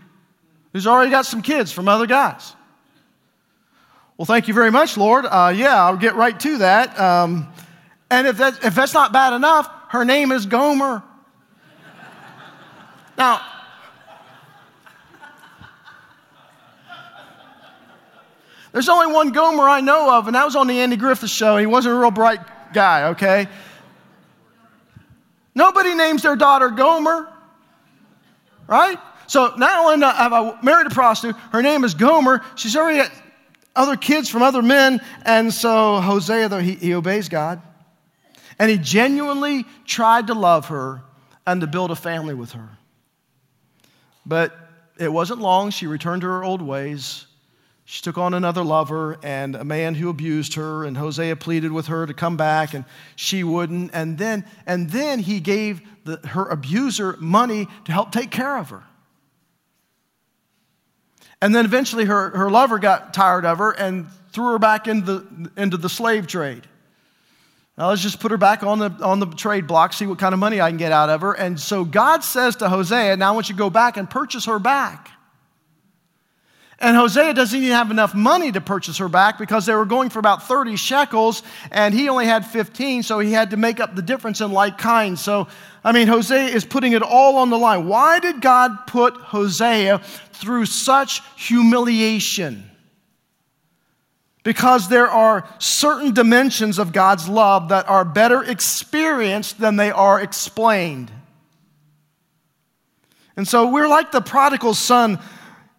who's 0.73 0.85
already 0.85 1.09
got 1.09 1.25
some 1.25 1.41
kids 1.41 1.71
from 1.71 1.88
other 1.88 2.05
guys. 2.05 2.53
Well, 4.19 4.25
thank 4.25 4.49
you 4.49 4.53
very 4.53 4.69
much, 4.69 4.97
Lord. 4.97 5.25
Uh, 5.25 5.53
yeah, 5.55 5.82
I'll 5.82 5.95
get 5.95 6.13
right 6.15 6.38
to 6.41 6.58
that. 6.58 6.99
Um, 6.99 7.47
and 8.12 8.27
if, 8.27 8.36
that, 8.39 8.65
if 8.65 8.75
that's 8.75 8.93
not 8.93 9.13
bad 9.13 9.32
enough, 9.32 9.71
her 9.91 10.03
name 10.03 10.34
is 10.34 10.45
Gomer. 10.45 11.01
Now, 13.17 13.39
there's 18.73 18.89
only 18.89 19.13
one 19.13 19.32
Gomer 19.32 19.69
I 19.69 19.79
know 19.79 20.13
of, 20.17 20.27
and 20.27 20.36
that 20.36 20.43
was 20.43 20.58
on 20.58 20.67
the 20.67 20.82
Andy 20.82 20.97
Griffith 20.97 21.29
show. 21.29 21.55
He 21.55 21.65
wasn't 21.65 21.95
a 21.95 21.97
real 21.97 22.12
bright 22.12 22.41
guy, 22.73 23.12
okay? 23.12 23.47
Nobody 25.55 25.95
names 25.95 26.23
their 26.23 26.36
daughter 26.36 26.67
Gomer, 26.67 27.32
right? 28.67 28.99
So 29.27 29.53
not 29.55 29.86
only 29.86 30.05
have 30.05 30.34
I 30.34 30.60
married 30.62 30.88
a 30.88 30.89
prostitute, 30.89 31.38
her 31.53 31.62
name 31.62 31.86
is 31.86 31.93
Gomer. 31.93 32.43
She's 32.55 32.75
already 32.75 33.10
other 33.75 33.95
kids 33.95 34.29
from 34.29 34.41
other 34.41 34.62
men. 34.62 35.01
And 35.25 35.53
so 35.53 36.01
Hosea, 36.01 36.49
though, 36.49 36.60
he, 36.60 36.75
he 36.75 36.93
obeys 36.93 37.29
God. 37.29 37.62
And 38.58 38.69
he 38.69 38.77
genuinely 38.77 39.65
tried 39.86 40.27
to 40.27 40.34
love 40.34 40.67
her 40.67 41.01
and 41.47 41.62
to 41.62 41.67
build 41.67 41.91
a 41.91 41.95
family 41.95 42.34
with 42.34 42.51
her. 42.51 42.69
But 44.25 44.55
it 44.99 45.12
wasn't 45.12 45.39
long. 45.39 45.71
She 45.71 45.88
returned 45.88 46.21
to 46.21 46.27
her 46.27 46.43
old 46.43 46.62
ways. 46.62 47.25
She 47.86 48.03
took 48.03 48.19
on 48.19 48.36
another 48.36 48.63
lover 48.63 49.17
and 49.23 49.55
a 49.55 49.63
man 49.63 49.95
who 49.95 50.10
abused 50.10 50.53
her, 50.53 50.86
and 50.86 50.95
Hosea 50.95 51.36
pleaded 51.38 51.71
with 51.71 51.88
her 51.88 52.05
to 52.05 52.13
come 52.13 52.38
back, 52.38 52.75
and 52.75 52.86
she 53.15 53.43
wouldn't. 53.43 53.89
And 53.95 54.15
then, 54.15 54.45
and 54.67 54.91
then 54.91 55.17
he 55.17 55.39
gave 55.39 55.82
the, 56.03 56.17
her 56.27 56.45
abuser 56.45 57.17
money 57.19 57.67
to 57.86 57.91
help 57.91 58.12
take 58.12 58.29
care 58.29 58.58
of 58.60 58.69
her. 58.69 58.84
And 61.41 61.56
then 61.56 61.65
eventually 61.65 62.06
her, 62.06 62.32
her 62.32 62.49
lover 62.49 62.80
got 62.80 63.13
tired 63.13 63.45
of 63.45 63.60
her 63.60 63.71
and 63.71 64.08
threw 64.32 64.52
her 64.52 64.60
back 64.60 64.88
into 64.88 65.06
the, 65.06 65.52
into 65.58 65.78
the 65.78 65.89
slave 65.89 66.28
trade. 66.28 66.67
Now 67.78 67.89
let's 67.89 68.02
just 68.02 68.19
put 68.19 68.32
her 68.32 68.38
back 68.38 68.62
on 68.62 68.80
the, 68.80 68.89
on 69.02 69.21
the 69.21 69.28
trade 69.28 69.65
block, 69.65 69.93
see 69.93 70.06
what 70.06 70.19
kind 70.19 70.34
of 70.34 70.39
money 70.39 70.60
I 70.60 70.69
can 70.69 70.78
get 70.78 70.91
out 70.91 71.10
of 71.10 71.21
her. 71.21 71.32
And 71.32 71.58
so 71.58 71.86
God 71.86 72.25
says 72.25 72.58
to 72.58 72.67
Hosea, 72.67 73.15
Now 73.15 73.30
I 73.30 73.32
want 73.32 73.47
you 73.47 73.56
to 73.56 73.60
go 73.60 73.69
back 73.69 73.95
and 73.95 74.10
purchase 74.10 74.45
her 74.45 74.60
back. 74.60 75.12
And 76.82 76.95
Hosea 76.95 77.34
doesn't 77.34 77.58
even 77.58 77.71
have 77.71 77.91
enough 77.91 78.13
money 78.13 78.52
to 78.54 78.62
purchase 78.62 78.97
her 78.99 79.10
back 79.10 79.38
because 79.38 79.65
they 79.65 79.75
were 79.75 79.86
going 79.86 80.10
for 80.10 80.19
about 80.19 80.47
30 80.47 80.78
shekels 80.78 81.43
and 81.71 81.93
he 81.93 82.08
only 82.08 82.25
had 82.25 82.45
15, 82.45 83.04
so 83.04 83.19
he 83.19 83.34
had 83.34 83.52
to 83.52 83.58
make 83.58 83.82
up 83.82 83.95
the 83.95 84.02
difference 84.02 84.39
in 84.39 84.52
like 84.52 84.78
kind. 84.78 85.19
So, 85.19 85.49
I 85.83 85.91
mean, 85.91 86.07
Hosea 86.07 86.45
is 86.45 86.65
putting 86.65 86.93
it 86.93 87.01
all 87.01 87.37
on 87.37 87.49
the 87.49 87.57
line. 87.57 87.87
Why 87.87 88.19
did 88.19 88.41
God 88.41 88.87
put 88.87 89.15
Hosea 89.15 89.99
through 90.33 90.65
such 90.65 91.21
humiliation? 91.37 92.69
Because 94.43 94.89
there 94.89 95.07
are 95.07 95.47
certain 95.59 96.13
dimensions 96.13 96.79
of 96.79 96.91
God's 96.91 97.29
love 97.29 97.69
that 97.69 97.87
are 97.87 98.03
better 98.03 98.43
experienced 98.43 99.59
than 99.59 99.75
they 99.75 99.91
are 99.91 100.19
explained. 100.19 101.11
And 103.37 103.47
so 103.47 103.69
we're 103.69 103.87
like 103.87 104.11
the 104.11 104.21
prodigal 104.21 104.73
son 104.73 105.19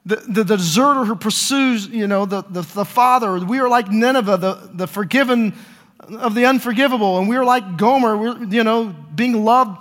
the, 0.07 0.17
the, 0.17 0.45
the, 0.45 0.57
deserter 0.57 1.05
who 1.05 1.15
pursues, 1.15 1.87
you 1.87 2.07
know, 2.07 2.25
the, 2.25 2.43
the, 2.43 2.63
the 2.63 2.85
father. 2.85 3.39
We 3.39 3.59
are 3.61 3.69
like 3.69 3.91
Nineveh, 3.91 4.39
the, 4.39 4.71
the 4.73 4.87
forgiven 4.87 5.55
of 6.01 6.35
the 6.35 6.47
unforgivable. 6.47 7.19
And 7.19 7.29
we 7.29 7.37
are 7.37 7.45
like 7.45 7.77
Gomer, 7.77 8.17
we're, 8.17 8.43
you 8.45 8.65
know, 8.65 8.95
being 9.15 9.45
loved, 9.45 9.79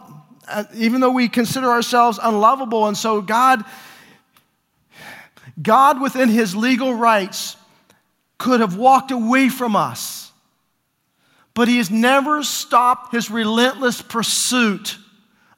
uh, 0.50 0.64
even 0.76 1.02
though 1.02 1.12
we 1.12 1.30
consider 1.30 1.68
ourselves 1.68 2.20
unlovable. 2.22 2.88
And 2.88 2.98
so 2.98 3.22
God, 3.22 3.64
God 5.62 6.02
within 6.02 6.30
his 6.30 6.56
legal 6.56 6.94
rights 6.94 7.56
could 8.38 8.60
have 8.60 8.76
walked 8.76 9.12
away 9.12 9.50
from 9.50 9.76
us. 9.76 10.32
But 11.54 11.68
he 11.68 11.78
has 11.78 11.92
never 11.92 12.44
stopped 12.44 13.14
his 13.14 13.30
relentless 13.30 14.02
pursuit 14.02 14.98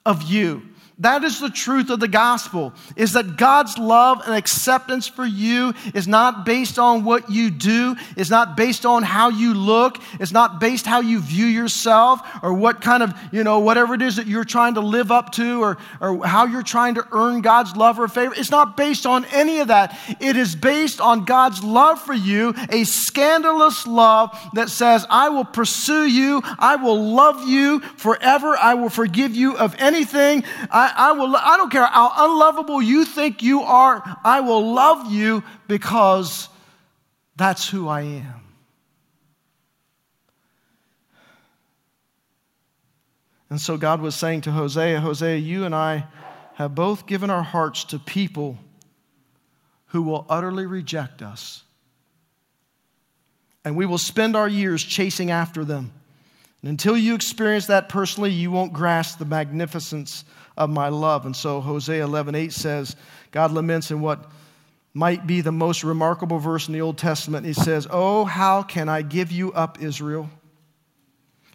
of 0.04 0.22
you. 0.22 0.62
That 0.98 1.24
is 1.24 1.40
the 1.40 1.50
truth 1.50 1.90
of 1.90 2.00
the 2.00 2.08
gospel 2.08 2.74
is 2.96 3.14
that 3.14 3.36
God's 3.36 3.78
love 3.78 4.22
and 4.24 4.34
acceptance 4.34 5.08
for 5.08 5.24
you 5.24 5.72
is 5.94 6.06
not 6.06 6.44
based 6.44 6.78
on 6.78 7.04
what 7.04 7.30
you 7.30 7.50
do, 7.50 7.96
is 8.16 8.30
not 8.30 8.56
based 8.56 8.84
on 8.84 9.02
how 9.02 9.30
you 9.30 9.54
look, 9.54 9.98
it's 10.20 10.32
not 10.32 10.60
based 10.60 10.86
how 10.86 11.00
you 11.00 11.20
view 11.20 11.46
yourself 11.46 12.20
or 12.42 12.52
what 12.52 12.82
kind 12.82 13.02
of, 13.02 13.14
you 13.32 13.42
know, 13.42 13.58
whatever 13.60 13.94
it 13.94 14.02
is 14.02 14.16
that 14.16 14.26
you're 14.26 14.44
trying 14.44 14.74
to 14.74 14.80
live 14.80 15.10
up 15.10 15.32
to 15.32 15.62
or, 15.62 15.78
or 16.00 16.26
how 16.26 16.44
you're 16.44 16.62
trying 16.62 16.94
to 16.94 17.06
earn 17.10 17.40
God's 17.40 17.74
love 17.74 17.98
or 17.98 18.06
favor. 18.06 18.34
It's 18.36 18.50
not 18.50 18.76
based 18.76 19.06
on 19.06 19.24
any 19.26 19.60
of 19.60 19.68
that. 19.68 19.98
It 20.20 20.36
is 20.36 20.54
based 20.54 21.00
on 21.00 21.24
God's 21.24 21.64
love 21.64 22.00
for 22.02 22.14
you, 22.14 22.54
a 22.70 22.84
scandalous 22.84 23.86
love 23.86 24.38
that 24.54 24.68
says, 24.68 25.06
I 25.08 25.30
will 25.30 25.44
pursue 25.44 26.06
you, 26.06 26.42
I 26.58 26.76
will 26.76 27.02
love 27.14 27.48
you 27.48 27.80
forever, 27.80 28.56
I 28.56 28.74
will 28.74 28.90
forgive 28.90 29.34
you 29.34 29.56
of 29.56 29.74
anything. 29.78 30.44
I 30.70 30.81
I, 30.82 31.10
I, 31.10 31.12
will, 31.12 31.36
I 31.36 31.56
don't 31.56 31.70
care 31.70 31.86
how 31.86 32.12
unlovable 32.16 32.82
you 32.82 33.04
think 33.04 33.42
you 33.42 33.62
are, 33.62 34.02
I 34.24 34.40
will 34.40 34.74
love 34.74 35.12
you 35.12 35.44
because 35.68 36.48
that's 37.36 37.68
who 37.68 37.88
I 37.88 38.02
am. 38.02 38.40
And 43.48 43.60
so 43.60 43.76
God 43.76 44.00
was 44.00 44.16
saying 44.16 44.40
to 44.42 44.50
Hosea, 44.50 44.98
Hosea, 44.98 45.36
you 45.36 45.64
and 45.64 45.74
I 45.74 46.06
have 46.54 46.74
both 46.74 47.06
given 47.06 47.30
our 47.30 47.42
hearts 47.42 47.84
to 47.84 47.98
people 47.98 48.58
who 49.88 50.02
will 50.02 50.26
utterly 50.28 50.66
reject 50.66 51.22
us. 51.22 51.62
And 53.64 53.76
we 53.76 53.86
will 53.86 53.98
spend 53.98 54.34
our 54.34 54.48
years 54.48 54.82
chasing 54.82 55.30
after 55.30 55.64
them. 55.64 55.92
And 56.62 56.70
until 56.70 56.96
you 56.96 57.14
experience 57.14 57.66
that 57.66 57.88
personally, 57.88 58.30
you 58.30 58.50
won't 58.50 58.72
grasp 58.72 59.18
the 59.18 59.26
magnificence 59.26 60.24
of 60.56 60.70
my 60.70 60.88
love. 60.88 61.26
And 61.26 61.34
so 61.34 61.60
Hosea 61.60 62.06
11:8 62.06 62.52
says, 62.52 62.96
God 63.30 63.52
laments 63.52 63.90
in 63.90 64.00
what 64.00 64.30
might 64.94 65.26
be 65.26 65.40
the 65.40 65.52
most 65.52 65.84
remarkable 65.84 66.38
verse 66.38 66.68
in 66.68 66.74
the 66.74 66.82
Old 66.82 66.98
Testament. 66.98 67.46
He 67.46 67.54
says, 67.54 67.86
"Oh, 67.90 68.24
how 68.24 68.62
can 68.62 68.88
I 68.88 69.02
give 69.02 69.32
you 69.32 69.52
up, 69.52 69.80
Israel? 69.80 70.28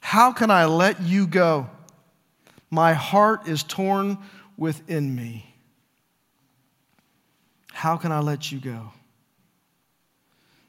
How 0.02 0.32
can 0.32 0.50
I 0.50 0.66
let 0.66 1.02
you 1.02 1.28
go? 1.28 1.70
My 2.70 2.94
heart 2.94 3.48
is 3.48 3.64
torn 3.64 4.18
within 4.58 5.14
me. 5.16 5.54
How 7.72 7.98
can 7.98 8.12
I 8.12 8.20
let 8.20 8.52
you 8.52 8.60
go? 8.60 8.92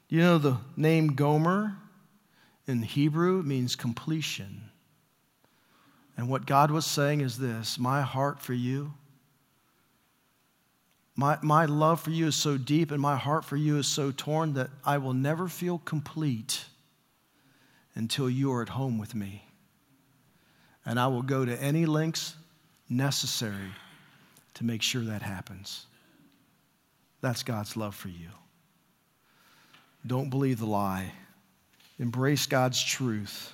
You 0.07 0.21
know 0.21 0.37
the 0.37 0.57
name 0.77 1.13
Gomer 1.13 1.75
in 2.67 2.83
Hebrew 2.83 3.41
means 3.41 3.75
completion. 3.75 4.68
And 6.19 6.27
what 6.27 6.45
God 6.45 6.69
was 6.69 6.85
saying 6.85 7.21
is 7.21 7.37
this 7.37 7.79
My 7.79 8.01
heart 8.01 8.41
for 8.41 8.53
you, 8.53 8.93
my, 11.15 11.37
my 11.41 11.63
love 11.63 12.01
for 12.01 12.11
you 12.11 12.27
is 12.27 12.35
so 12.35 12.57
deep, 12.57 12.91
and 12.91 13.01
my 13.01 13.15
heart 13.15 13.45
for 13.45 13.55
you 13.55 13.77
is 13.77 13.87
so 13.87 14.11
torn 14.11 14.53
that 14.53 14.69
I 14.85 14.97
will 14.97 15.13
never 15.13 15.47
feel 15.47 15.79
complete 15.79 16.65
until 17.95 18.29
you 18.29 18.51
are 18.51 18.61
at 18.61 18.69
home 18.69 18.99
with 18.99 19.15
me 19.15 19.45
and 20.85 20.99
I 20.99 21.07
will 21.07 21.21
go 21.21 21.45
to 21.45 21.61
any 21.61 21.85
lengths 21.85 22.35
necessary 22.89 23.71
to 24.55 24.63
make 24.63 24.81
sure 24.81 25.03
that 25.03 25.21
happens. 25.21 25.85
That's 27.21 27.43
God's 27.43 27.77
love 27.77 27.95
for 27.95 28.07
you. 28.07 28.29
Don't 30.07 30.29
believe 30.29 30.59
the 30.59 30.65
lie, 30.65 31.11
embrace 31.99 32.45
God's 32.45 32.83
truth. 32.83 33.53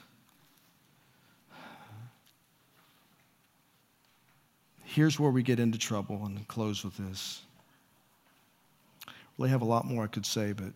Here's 4.96 5.20
where 5.20 5.30
we 5.30 5.44
get 5.44 5.60
into 5.60 5.78
trouble 5.78 6.24
and 6.26 6.48
close 6.48 6.86
with 6.86 6.96
this. 6.96 7.42
Really 9.38 9.50
have 9.50 9.62
a 9.62 9.66
lot 9.66 9.84
more 9.84 10.06
I 10.06 10.08
could 10.08 10.26
say, 10.26 10.54
but 10.54 10.72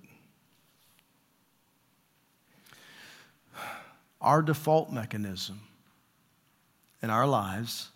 our 4.19 4.41
default 4.41 4.91
mechanism 4.91 5.61
in 7.01 7.09
our 7.09 7.25
lives 7.25 7.91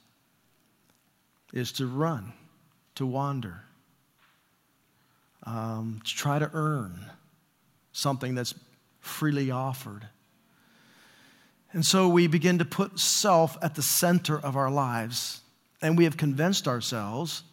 is 1.52 1.74
to 1.74 1.88
run, 1.88 2.32
to 2.96 3.06
wander, 3.06 3.66
um, 5.46 6.00
to 6.06 6.16
try 6.16 6.40
to 6.40 6.50
earn 6.54 7.12
something 7.92 8.34
that's 8.34 8.56
freely 9.02 9.52
offered. 9.52 10.08
And 11.74 11.84
so 11.84 12.08
we 12.08 12.28
begin 12.28 12.60
to 12.60 12.66
put 12.66 12.98
self 12.98 13.58
at 13.62 13.76
the 13.76 13.82
center 13.82 14.40
of 14.40 14.56
our 14.56 14.72
lives, 14.72 15.42
and 15.84 15.98
we 15.98 16.06
have 16.06 16.18
convinced 16.18 16.68
ourselves 16.68 17.44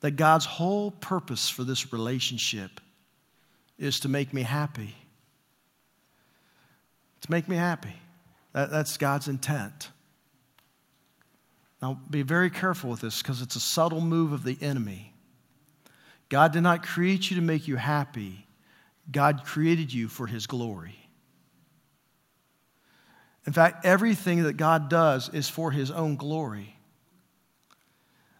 that 0.00 0.12
God's 0.12 0.46
whole 0.46 0.92
purpose 0.92 1.50
for 1.50 1.64
this 1.64 1.92
relationship 1.92 2.80
is 3.78 4.00
to 4.00 4.08
make 4.08 4.32
me 4.32 4.42
happy. 4.42 4.94
To 7.22 7.30
make 7.30 7.48
me 7.48 7.56
happy. 7.56 7.94
That, 8.52 8.70
that's 8.70 8.96
God's 8.96 9.26
intent. 9.26 9.90
Now, 11.82 11.98
be 12.08 12.22
very 12.22 12.48
careful 12.48 12.90
with 12.90 13.00
this 13.00 13.20
because 13.20 13.42
it's 13.42 13.56
a 13.56 13.60
subtle 13.60 14.00
move 14.00 14.32
of 14.32 14.44
the 14.44 14.56
enemy. 14.60 15.12
God 16.28 16.52
did 16.52 16.62
not 16.62 16.84
create 16.84 17.28
you 17.28 17.36
to 17.36 17.42
make 17.42 17.66
you 17.66 17.76
happy, 17.76 18.46
God 19.10 19.42
created 19.44 19.92
you 19.92 20.08
for 20.08 20.26
His 20.26 20.46
glory. 20.46 20.96
In 23.46 23.52
fact, 23.52 23.84
everything 23.84 24.44
that 24.44 24.56
God 24.56 24.88
does 24.88 25.28
is 25.28 25.48
for 25.48 25.70
His 25.70 25.90
own 25.90 26.16
glory. 26.16 26.73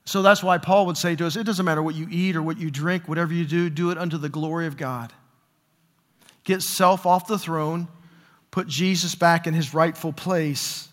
So 0.07 0.23
that's 0.23 0.43
why 0.43 0.59
Paul 0.59 0.87
would 0.87 0.99
say 0.99 1.17
to 1.17 1.27
us 1.27 1.37
it 1.37 1.45
doesn't 1.45 1.65
matter 1.65 1.83
what 1.83 1.95
you 1.95 2.07
eat 2.11 2.37
or 2.37 2.43
what 2.43 2.59
you 2.59 2.71
drink, 2.71 3.09
whatever 3.09 3.33
you 3.33 3.45
do, 3.45 3.71
do 3.71 3.91
it 3.91 3.99
unto 3.99 4.19
the 4.19 4.29
glory 4.29 4.67
of 4.67 4.77
God. 4.77 5.13
Get 6.45 6.63
self 6.63 7.07
off 7.07 7.27
the 7.27 7.39
throne, 7.39 7.89
put 8.51 8.69
Jesus 8.69 9.15
back 9.15 9.47
in 9.47 9.55
his 9.55 9.73
rightful 9.73 10.13
place. 10.13 10.89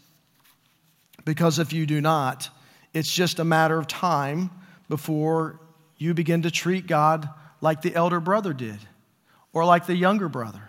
Because 1.25 1.59
if 1.59 1.73
you 1.73 1.85
do 1.85 2.01
not, 2.01 2.49
it's 2.93 3.11
just 3.11 3.39
a 3.39 3.43
matter 3.43 3.77
of 3.77 3.87
time 3.87 4.49
before 4.89 5.59
you 5.97 6.13
begin 6.13 6.43
to 6.43 6.51
treat 6.51 6.87
God 6.87 7.29
like 7.59 7.81
the 7.81 7.93
elder 7.93 8.19
brother 8.19 8.53
did 8.53 8.79
or 9.53 9.65
like 9.65 9.85
the 9.85 9.95
younger 9.95 10.29
brother. 10.29 10.63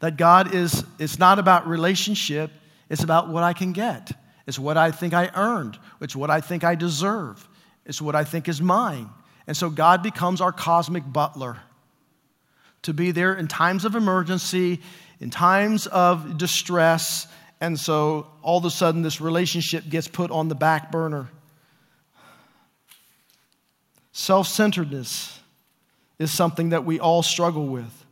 That 0.00 0.16
God 0.16 0.54
is, 0.54 0.84
it's 0.98 1.18
not 1.18 1.38
about 1.38 1.66
relationship, 1.66 2.50
it's 2.88 3.02
about 3.02 3.28
what 3.28 3.42
I 3.42 3.52
can 3.52 3.72
get. 3.72 4.12
It's 4.46 4.58
what 4.58 4.76
I 4.76 4.90
think 4.90 5.14
I 5.14 5.30
earned, 5.34 5.78
it's 6.00 6.16
what 6.16 6.30
I 6.30 6.40
think 6.40 6.64
I 6.64 6.74
deserve, 6.74 7.48
it's 7.86 8.00
what 8.00 8.14
I 8.14 8.24
think 8.24 8.48
is 8.48 8.60
mine. 8.60 9.08
And 9.46 9.56
so 9.56 9.70
God 9.70 10.02
becomes 10.02 10.40
our 10.40 10.52
cosmic 10.52 11.10
butler 11.10 11.58
to 12.82 12.94
be 12.94 13.10
there 13.10 13.34
in 13.34 13.48
times 13.48 13.84
of 13.84 13.94
emergency, 13.94 14.80
in 15.20 15.30
times 15.30 15.86
of 15.86 16.38
distress, 16.38 17.26
and 17.60 17.78
so 17.78 18.26
all 18.42 18.58
of 18.58 18.64
a 18.64 18.70
sudden, 18.70 19.02
this 19.02 19.20
relationship 19.20 19.88
gets 19.88 20.08
put 20.08 20.30
on 20.30 20.48
the 20.48 20.54
back 20.54 20.90
burner. 20.90 21.28
Self 24.12 24.48
centeredness 24.48 25.38
is 26.18 26.32
something 26.32 26.70
that 26.70 26.84
we 26.84 26.98
all 26.98 27.22
struggle 27.22 27.66
with. 27.66 28.04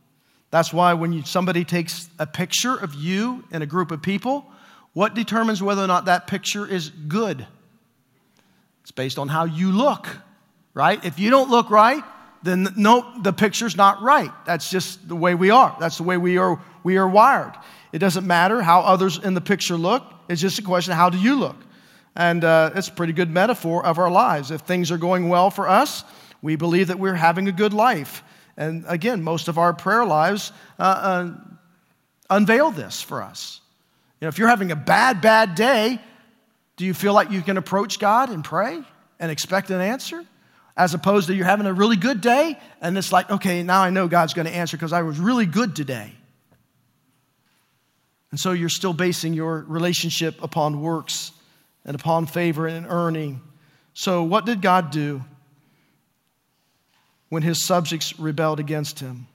That's 0.51 0.71
why 0.71 0.93
when 0.93 1.13
you, 1.13 1.23
somebody 1.23 1.65
takes 1.65 2.09
a 2.17 2.25
picture 2.25 2.75
of 2.75 2.95
you 2.95 3.43
in 3.51 3.61
a 3.61 3.65
group 3.65 3.91
of 3.91 4.01
people, 4.01 4.45
what 4.93 5.13
determines 5.13 5.61
whether 5.61 5.83
or 5.83 5.87
not 5.87 6.05
that 6.05 6.27
picture 6.27 6.65
is 6.65 6.89
good? 6.89 7.45
It's 8.89 8.95
based 8.95 9.19
on 9.19 9.27
how 9.27 9.43
you 9.43 9.71
look, 9.71 10.07
right? 10.73 11.05
If 11.05 11.19
you 11.19 11.29
don't 11.29 11.51
look 11.51 11.69
right, 11.69 12.03
then 12.41 12.69
no, 12.75 13.05
the 13.21 13.31
picture's 13.31 13.77
not 13.77 14.01
right. 14.01 14.31
That's 14.47 14.71
just 14.71 15.07
the 15.07 15.15
way 15.15 15.35
we 15.35 15.51
are. 15.51 15.77
That's 15.79 15.97
the 15.97 16.03
way 16.03 16.17
we 16.17 16.39
are, 16.39 16.59
we 16.83 16.97
are 16.97 17.07
wired. 17.07 17.53
It 17.93 17.99
doesn't 17.99 18.25
matter 18.25 18.63
how 18.63 18.79
others 18.79 19.19
in 19.19 19.35
the 19.35 19.41
picture 19.41 19.75
look, 19.75 20.11
it's 20.27 20.41
just 20.41 20.57
a 20.57 20.63
question 20.63 20.93
of 20.93 20.97
how 20.97 21.11
do 21.11 21.19
you 21.19 21.35
look? 21.35 21.57
And 22.15 22.43
uh, 22.43 22.71
it's 22.73 22.87
a 22.87 22.91
pretty 22.91 23.13
good 23.13 23.29
metaphor 23.29 23.85
of 23.85 23.99
our 23.99 24.09
lives. 24.09 24.49
If 24.49 24.61
things 24.61 24.89
are 24.89 24.97
going 24.97 25.29
well 25.29 25.51
for 25.51 25.67
us, 25.67 26.03
we 26.41 26.55
believe 26.55 26.87
that 26.87 26.97
we're 26.97 27.13
having 27.13 27.47
a 27.47 27.51
good 27.51 27.75
life. 27.75 28.23
And 28.57 28.85
again, 28.87 29.21
most 29.21 29.49
of 29.49 29.59
our 29.59 29.71
prayer 29.71 30.03
lives 30.03 30.51
uh, 30.79 30.81
uh, 30.81 31.31
unveil 32.31 32.71
this 32.71 33.03
for 33.03 33.21
us. 33.21 33.61
You 34.19 34.25
know, 34.25 34.29
if 34.29 34.39
you're 34.39 34.47
having 34.47 34.71
a 34.71 34.75
bad, 34.75 35.21
bad 35.21 35.53
day, 35.53 36.01
do 36.79 36.85
you 36.85 36.93
feel 36.93 37.13
like 37.13 37.29
you 37.29 37.41
can 37.41 37.57
approach 37.57 37.99
God 37.99 38.29
and 38.29 38.41
pray 38.41 38.81
and 39.19 39.29
expect 39.29 39.69
an 39.69 39.81
answer? 39.81 40.23
As 40.77 40.93
opposed 40.93 41.27
to 41.27 41.35
you're 41.35 41.45
having 41.45 41.65
a 41.65 41.73
really 41.73 41.97
good 41.97 42.21
day 42.21 42.57
and 42.79 42.97
it's 42.97 43.11
like, 43.11 43.29
okay, 43.29 43.63
now 43.63 43.81
I 43.81 43.89
know 43.89 44.07
God's 44.07 44.33
going 44.33 44.47
to 44.47 44.55
answer 44.55 44.77
because 44.77 44.93
I 44.93 45.01
was 45.01 45.19
really 45.19 45.45
good 45.45 45.75
today. 45.75 46.13
And 48.31 48.39
so 48.39 48.53
you're 48.53 48.69
still 48.69 48.93
basing 48.93 49.33
your 49.33 49.65
relationship 49.67 50.41
upon 50.41 50.79
works 50.79 51.33
and 51.83 51.95
upon 51.95 52.27
favor 52.27 52.65
and 52.65 52.87
earning. 52.87 53.41
So, 53.93 54.23
what 54.23 54.45
did 54.45 54.61
God 54.61 54.89
do 54.89 55.21
when 57.27 57.43
his 57.43 57.61
subjects 57.61 58.17
rebelled 58.17 58.61
against 58.61 59.01
him? 59.01 59.27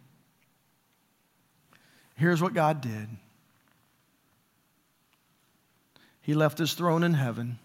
Here's 2.14 2.40
what 2.40 2.55
God 2.55 2.80
did 2.80 3.07
He 6.24 6.32
left 6.32 6.56
his 6.56 6.72
throne 6.72 7.04
in 7.04 7.12
heaven, 7.12 7.58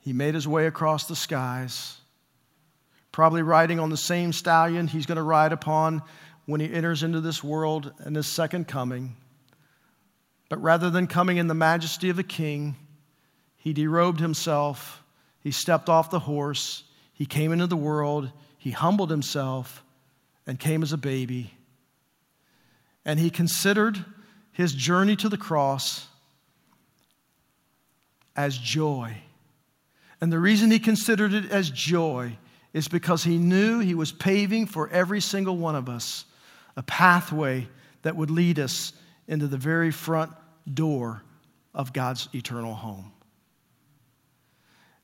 he 0.00 0.14
made 0.14 0.34
his 0.34 0.48
way 0.48 0.66
across 0.66 1.06
the 1.06 1.14
skies, 1.14 1.98
probably 3.12 3.42
riding 3.42 3.78
on 3.78 3.90
the 3.90 3.96
same 3.98 4.32
stallion 4.32 4.86
he's 4.86 5.04
going 5.04 5.16
to 5.16 5.22
ride 5.22 5.52
upon 5.52 6.00
when 6.46 6.62
he 6.62 6.72
enters 6.72 7.02
into 7.02 7.20
this 7.20 7.44
world 7.44 7.92
and 7.98 8.16
his 8.16 8.26
second 8.26 8.68
coming. 8.68 9.16
But 10.48 10.62
rather 10.62 10.88
than 10.88 11.08
coming 11.08 11.36
in 11.36 11.46
the 11.46 11.52
majesty 11.52 12.08
of 12.08 12.18
a 12.18 12.22
king, 12.22 12.74
he 13.56 13.74
derobed 13.74 14.20
himself, 14.20 15.02
he 15.40 15.50
stepped 15.50 15.90
off 15.90 16.08
the 16.08 16.20
horse, 16.20 16.84
he 17.12 17.26
came 17.26 17.52
into 17.52 17.66
the 17.66 17.76
world, 17.76 18.30
he 18.56 18.70
humbled 18.70 19.10
himself, 19.10 19.84
and 20.46 20.58
came 20.58 20.82
as 20.82 20.94
a 20.94 20.96
baby. 20.96 21.52
And 23.04 23.20
he 23.20 23.28
considered 23.28 24.06
his 24.52 24.72
journey 24.72 25.16
to 25.16 25.28
the 25.28 25.36
cross 25.36 26.06
as 28.36 28.56
joy. 28.56 29.16
And 30.20 30.32
the 30.32 30.38
reason 30.38 30.70
he 30.70 30.78
considered 30.78 31.32
it 31.32 31.50
as 31.50 31.70
joy 31.70 32.36
is 32.72 32.88
because 32.88 33.24
he 33.24 33.38
knew 33.38 33.80
he 33.80 33.94
was 33.94 34.12
paving 34.12 34.66
for 34.66 34.88
every 34.90 35.20
single 35.20 35.56
one 35.56 35.74
of 35.74 35.88
us 35.88 36.24
a 36.76 36.82
pathway 36.82 37.66
that 38.02 38.16
would 38.16 38.30
lead 38.30 38.58
us 38.58 38.92
into 39.26 39.46
the 39.46 39.56
very 39.56 39.90
front 39.90 40.30
door 40.72 41.22
of 41.74 41.92
God's 41.92 42.28
eternal 42.34 42.74
home. 42.74 43.12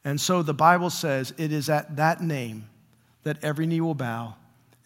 And 0.04 0.20
so 0.20 0.42
the 0.42 0.54
Bible 0.54 0.90
says 0.90 1.32
it 1.38 1.52
is 1.52 1.68
at 1.68 1.96
that 1.96 2.20
name 2.20 2.68
that 3.22 3.42
every 3.42 3.66
knee 3.66 3.80
will 3.80 3.94
bow 3.94 4.34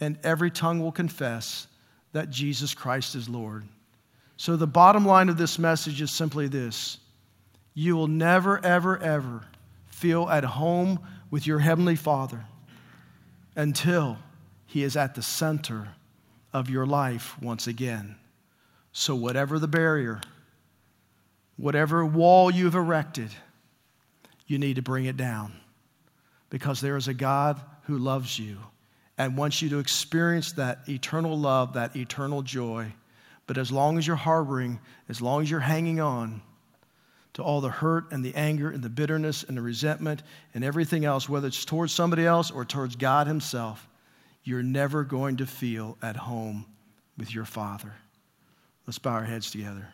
and 0.00 0.18
every 0.22 0.50
tongue 0.50 0.80
will 0.80 0.92
confess 0.92 1.66
that 2.12 2.30
Jesus 2.30 2.74
Christ 2.74 3.14
is 3.14 3.28
Lord. 3.28 3.66
So 4.36 4.56
the 4.56 4.66
bottom 4.66 5.06
line 5.06 5.28
of 5.28 5.38
this 5.38 5.58
message 5.58 6.02
is 6.02 6.10
simply 6.10 6.48
this 6.48 6.98
you 7.78 7.94
will 7.94 8.08
never, 8.08 8.58
ever, 8.64 8.98
ever 8.98 9.44
feel 9.86 10.30
at 10.30 10.44
home 10.44 10.98
with 11.30 11.46
your 11.46 11.58
Heavenly 11.58 11.94
Father 11.94 12.46
until 13.54 14.16
He 14.64 14.82
is 14.82 14.96
at 14.96 15.14
the 15.14 15.20
center 15.20 15.90
of 16.54 16.70
your 16.70 16.86
life 16.86 17.40
once 17.40 17.66
again. 17.66 18.16
So, 18.92 19.14
whatever 19.14 19.58
the 19.58 19.68
barrier, 19.68 20.22
whatever 21.58 22.04
wall 22.04 22.50
you've 22.50 22.74
erected, 22.74 23.28
you 24.46 24.56
need 24.56 24.76
to 24.76 24.82
bring 24.82 25.04
it 25.04 25.18
down 25.18 25.52
because 26.48 26.80
there 26.80 26.96
is 26.96 27.08
a 27.08 27.14
God 27.14 27.60
who 27.82 27.98
loves 27.98 28.38
you 28.38 28.56
and 29.18 29.36
wants 29.36 29.60
you 29.60 29.68
to 29.68 29.80
experience 29.80 30.52
that 30.52 30.88
eternal 30.88 31.38
love, 31.38 31.74
that 31.74 31.94
eternal 31.94 32.40
joy. 32.40 32.94
But 33.46 33.58
as 33.58 33.70
long 33.70 33.98
as 33.98 34.06
you're 34.06 34.16
harboring, 34.16 34.80
as 35.10 35.20
long 35.20 35.42
as 35.42 35.50
you're 35.50 35.60
hanging 35.60 36.00
on 36.00 36.40
to 37.36 37.42
all 37.42 37.60
the 37.60 37.68
hurt 37.68 38.12
and 38.12 38.24
the 38.24 38.34
anger 38.34 38.70
and 38.70 38.82
the 38.82 38.88
bitterness 38.88 39.42
and 39.42 39.58
the 39.58 39.60
resentment 39.60 40.22
and 40.54 40.64
everything 40.64 41.04
else, 41.04 41.28
whether 41.28 41.48
it's 41.48 41.66
towards 41.66 41.92
somebody 41.92 42.24
else 42.24 42.50
or 42.50 42.64
towards 42.64 42.96
God 42.96 43.26
Himself, 43.26 43.86
you're 44.42 44.62
never 44.62 45.04
going 45.04 45.36
to 45.36 45.46
feel 45.46 45.98
at 46.00 46.16
home 46.16 46.64
with 47.18 47.34
your 47.34 47.44
Father. 47.44 47.92
Let's 48.86 48.98
bow 48.98 49.10
our 49.10 49.24
heads 49.24 49.50
together. 49.50 49.86